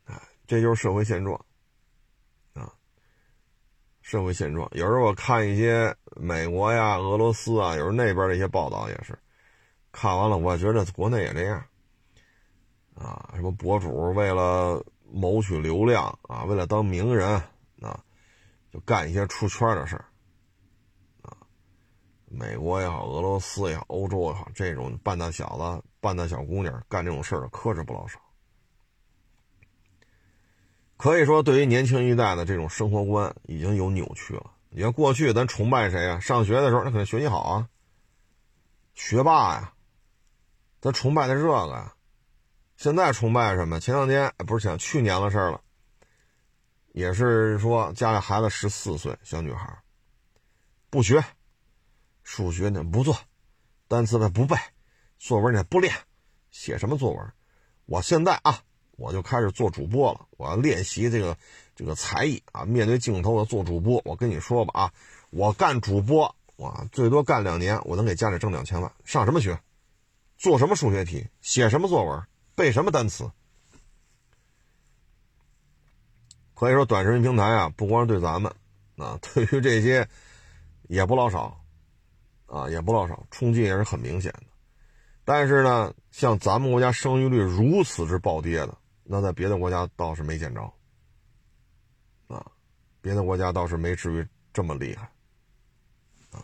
[0.05, 1.43] 啊，这就是社会现状
[2.53, 2.71] 啊。
[4.03, 9.17] 社会现状，有时候我看一些美国呀、俄罗斯啊，有时候那边的一些报道也是，
[9.91, 11.65] 看完了，我觉得国内也这样
[12.93, 13.31] 啊。
[13.35, 14.85] 什么博主为了。
[15.15, 17.29] 谋取流量啊，为了当名人
[17.81, 18.03] 啊，
[18.71, 20.05] 就干一些出圈的事儿
[21.21, 21.37] 啊。
[22.25, 28.19] 美国也好，俄罗斯也好，欧洲也好，这种半大小子、半大小姑娘干这种事儿的可是不老少。
[30.97, 34.51] 可以说，对于年轻一代的这种生活观已经有扭曲了。
[34.69, 36.19] 你看过去咱崇拜谁啊？
[36.19, 37.69] 上学的时候那肯定学习好啊，
[38.93, 39.73] 学霸呀，
[40.81, 41.93] 咱崇拜的是这个呀。
[42.75, 43.79] 现在崇拜什么？
[43.79, 45.61] 前两天不是前去年的事了，
[46.91, 49.83] 也是说家里孩子十四岁小女孩，
[50.89, 51.23] 不学，
[52.23, 53.15] 数学呢不做，
[53.87, 54.57] 单词呢不背，
[55.19, 55.93] 作文呢不练，
[56.49, 57.33] 写什么作文？
[57.85, 58.59] 我现在啊，
[58.97, 61.37] 我就开始做主播了，我要练习这个
[61.75, 64.01] 这个才艺啊，面对镜头的做主播。
[64.05, 64.93] 我跟你说吧啊，
[65.31, 68.91] 我干主播，我最多干两年，我能给家里挣两千万。
[69.03, 69.59] 上什么学？
[70.37, 71.27] 做什么数学题？
[71.41, 72.21] 写什么作文？
[72.55, 73.29] 背什么单词？
[76.53, 78.53] 可以说，短视频平台啊，不光是对咱们
[78.97, 80.07] 啊， 对于这些
[80.87, 81.59] 也不老少
[82.45, 84.43] 啊，也不老少，冲击也是很明显的。
[85.25, 90.61] 但是呢，像咱们国家生育率如此之暴跌的，那在别的国家倒是没见着
[92.27, 92.45] 啊，
[93.01, 95.11] 别的国家倒是没至于这么厉害
[96.31, 96.43] 啊。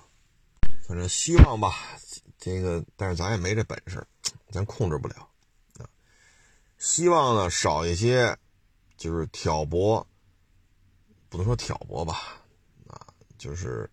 [0.88, 1.74] 反正希望吧，
[2.38, 4.06] 这个，但是咱也没这本事，
[4.52, 5.30] 咱控制不了
[5.78, 5.90] 啊。
[6.78, 8.38] 希望呢，少一些。
[9.00, 10.06] 就是挑拨，
[11.30, 12.44] 不能说挑拨吧，
[12.86, 13.00] 啊，
[13.38, 13.90] 就是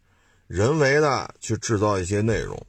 [0.48, 2.60] 人为的去制造一些内容，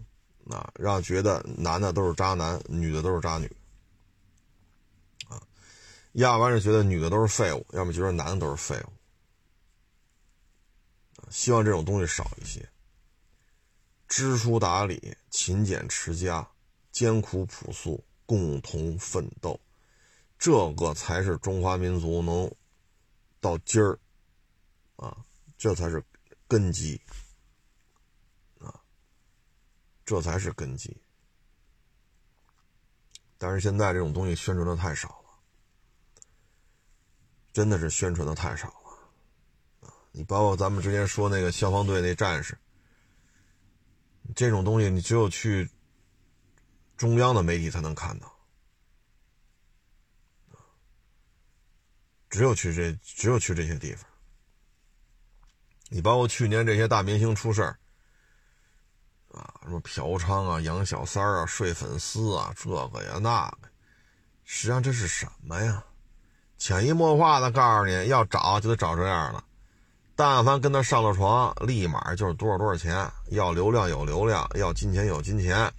[0.48, 3.52] 啊，让觉得男的都是渣男，女的都是渣女，
[6.18, 8.91] 要不然是觉得女的都是废物，要么觉得男的都是废物，
[11.30, 12.68] 希望这种东西少一些，
[14.07, 16.49] 知书达理、勤俭持家、
[16.91, 19.59] 艰苦朴素、共同奋斗。
[20.39, 22.51] 这个才是中华民族能
[23.39, 23.99] 到今儿
[24.95, 25.24] 啊，
[25.55, 26.03] 这才是
[26.47, 26.99] 根基
[28.59, 28.74] 啊，
[30.03, 30.97] 这才是根基。
[33.38, 35.26] 但是现在这种东西宣传的太少了，
[37.58, 39.89] 真的是宣传的太少了！
[40.12, 42.55] 你包括咱们之前说那个消防队那战士，
[44.36, 45.68] 这种东西你只有去
[46.95, 48.32] 中央的媒体才能看到。
[52.30, 54.05] 只有去这，只有去这些地方。
[55.89, 57.80] 你包括去年这些大明星出事儿，
[59.32, 63.68] 啊，什么嫖娼啊、养小三儿啊、睡粉丝啊，这个呀那个，
[64.43, 65.84] 实际上这是什么呀？
[66.58, 69.43] 潜移默化的告诉你要找就得找这样的，
[70.16, 75.72] 但凡跟他上了床，立马就是多少多少钱，要流量有流量，要金钱有金钱。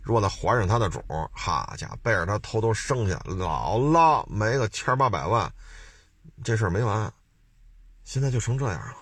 [0.00, 5.52] 如果他怀上他的种，哈家伙背着他偷偷生下，姥姥没个千八百万。
[6.42, 7.12] 这事儿没完，
[8.02, 8.96] 现在就成这样了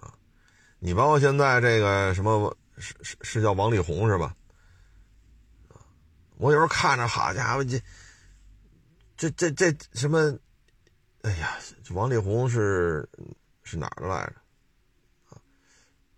[0.00, 0.14] 啊！
[0.78, 4.34] 你包括现在这个什么是是是叫王力宏是吧？
[6.38, 7.78] 我有时候看着，好家伙，这
[9.28, 10.38] 这这这什么？
[11.20, 11.58] 哎呀，
[11.90, 13.06] 王力宏是
[13.62, 15.36] 是哪儿的来着？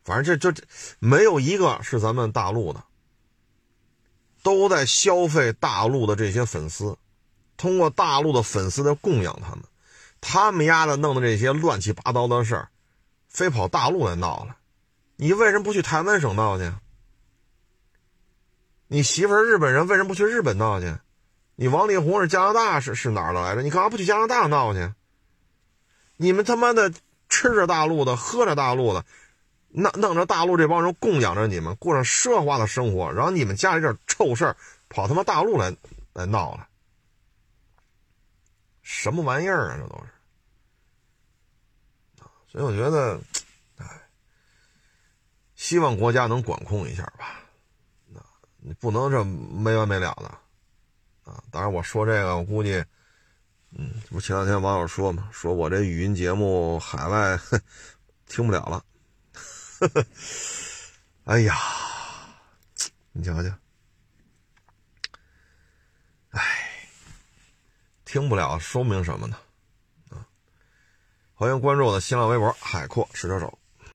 [0.05, 0.65] 反正这这这
[1.01, 2.85] 没有一个是咱们大陆的，
[4.45, 6.97] 都在消费大陆的这些粉丝。
[7.57, 9.65] 通过大陆的粉丝在供养他们，
[10.21, 12.69] 他们丫的弄的这些乱七八糟的事儿，
[13.29, 14.57] 非跑大陆来闹了。
[15.17, 16.73] 你为什么不去台湾省闹去？
[18.87, 20.97] 你媳妇儿日本人，为什么不去日本闹去？
[21.55, 23.63] 你王力宏是加拿大是是哪儿的来着？
[23.63, 24.93] 你干嘛不去加拿大闹去？
[26.17, 26.93] 你们他妈的
[27.29, 29.05] 吃着大陆的，喝着大陆的，
[29.69, 34.57] 弄弄着大陆这帮人供养着你们，过上奢华的生活，然后你们家里这臭事儿，
[34.89, 35.77] 跑他妈大陆来
[36.13, 36.69] 来闹了。
[38.83, 39.79] 什么玩意儿啊？
[39.81, 40.11] 这都是
[42.51, 43.21] 所以我觉得，
[43.79, 43.87] 哎，
[45.55, 47.41] 希望国家能管控一下吧。
[48.65, 50.39] 你不能这没完没了的
[51.25, 51.43] 啊！
[51.51, 52.85] 当然，我说这个，我估计，
[53.71, 57.39] 嗯，不前两天网友说嘛，说我这语音节目海外
[58.27, 58.85] 听不了了。
[61.25, 61.57] 哎呀，
[63.13, 63.49] 你瞧瞧，
[66.31, 66.41] 哎。
[68.05, 69.39] 听不了，说明什么呢？
[70.11, 70.27] 啊，
[71.33, 73.59] 欢迎关注我的新浪微博“海阔试车手”。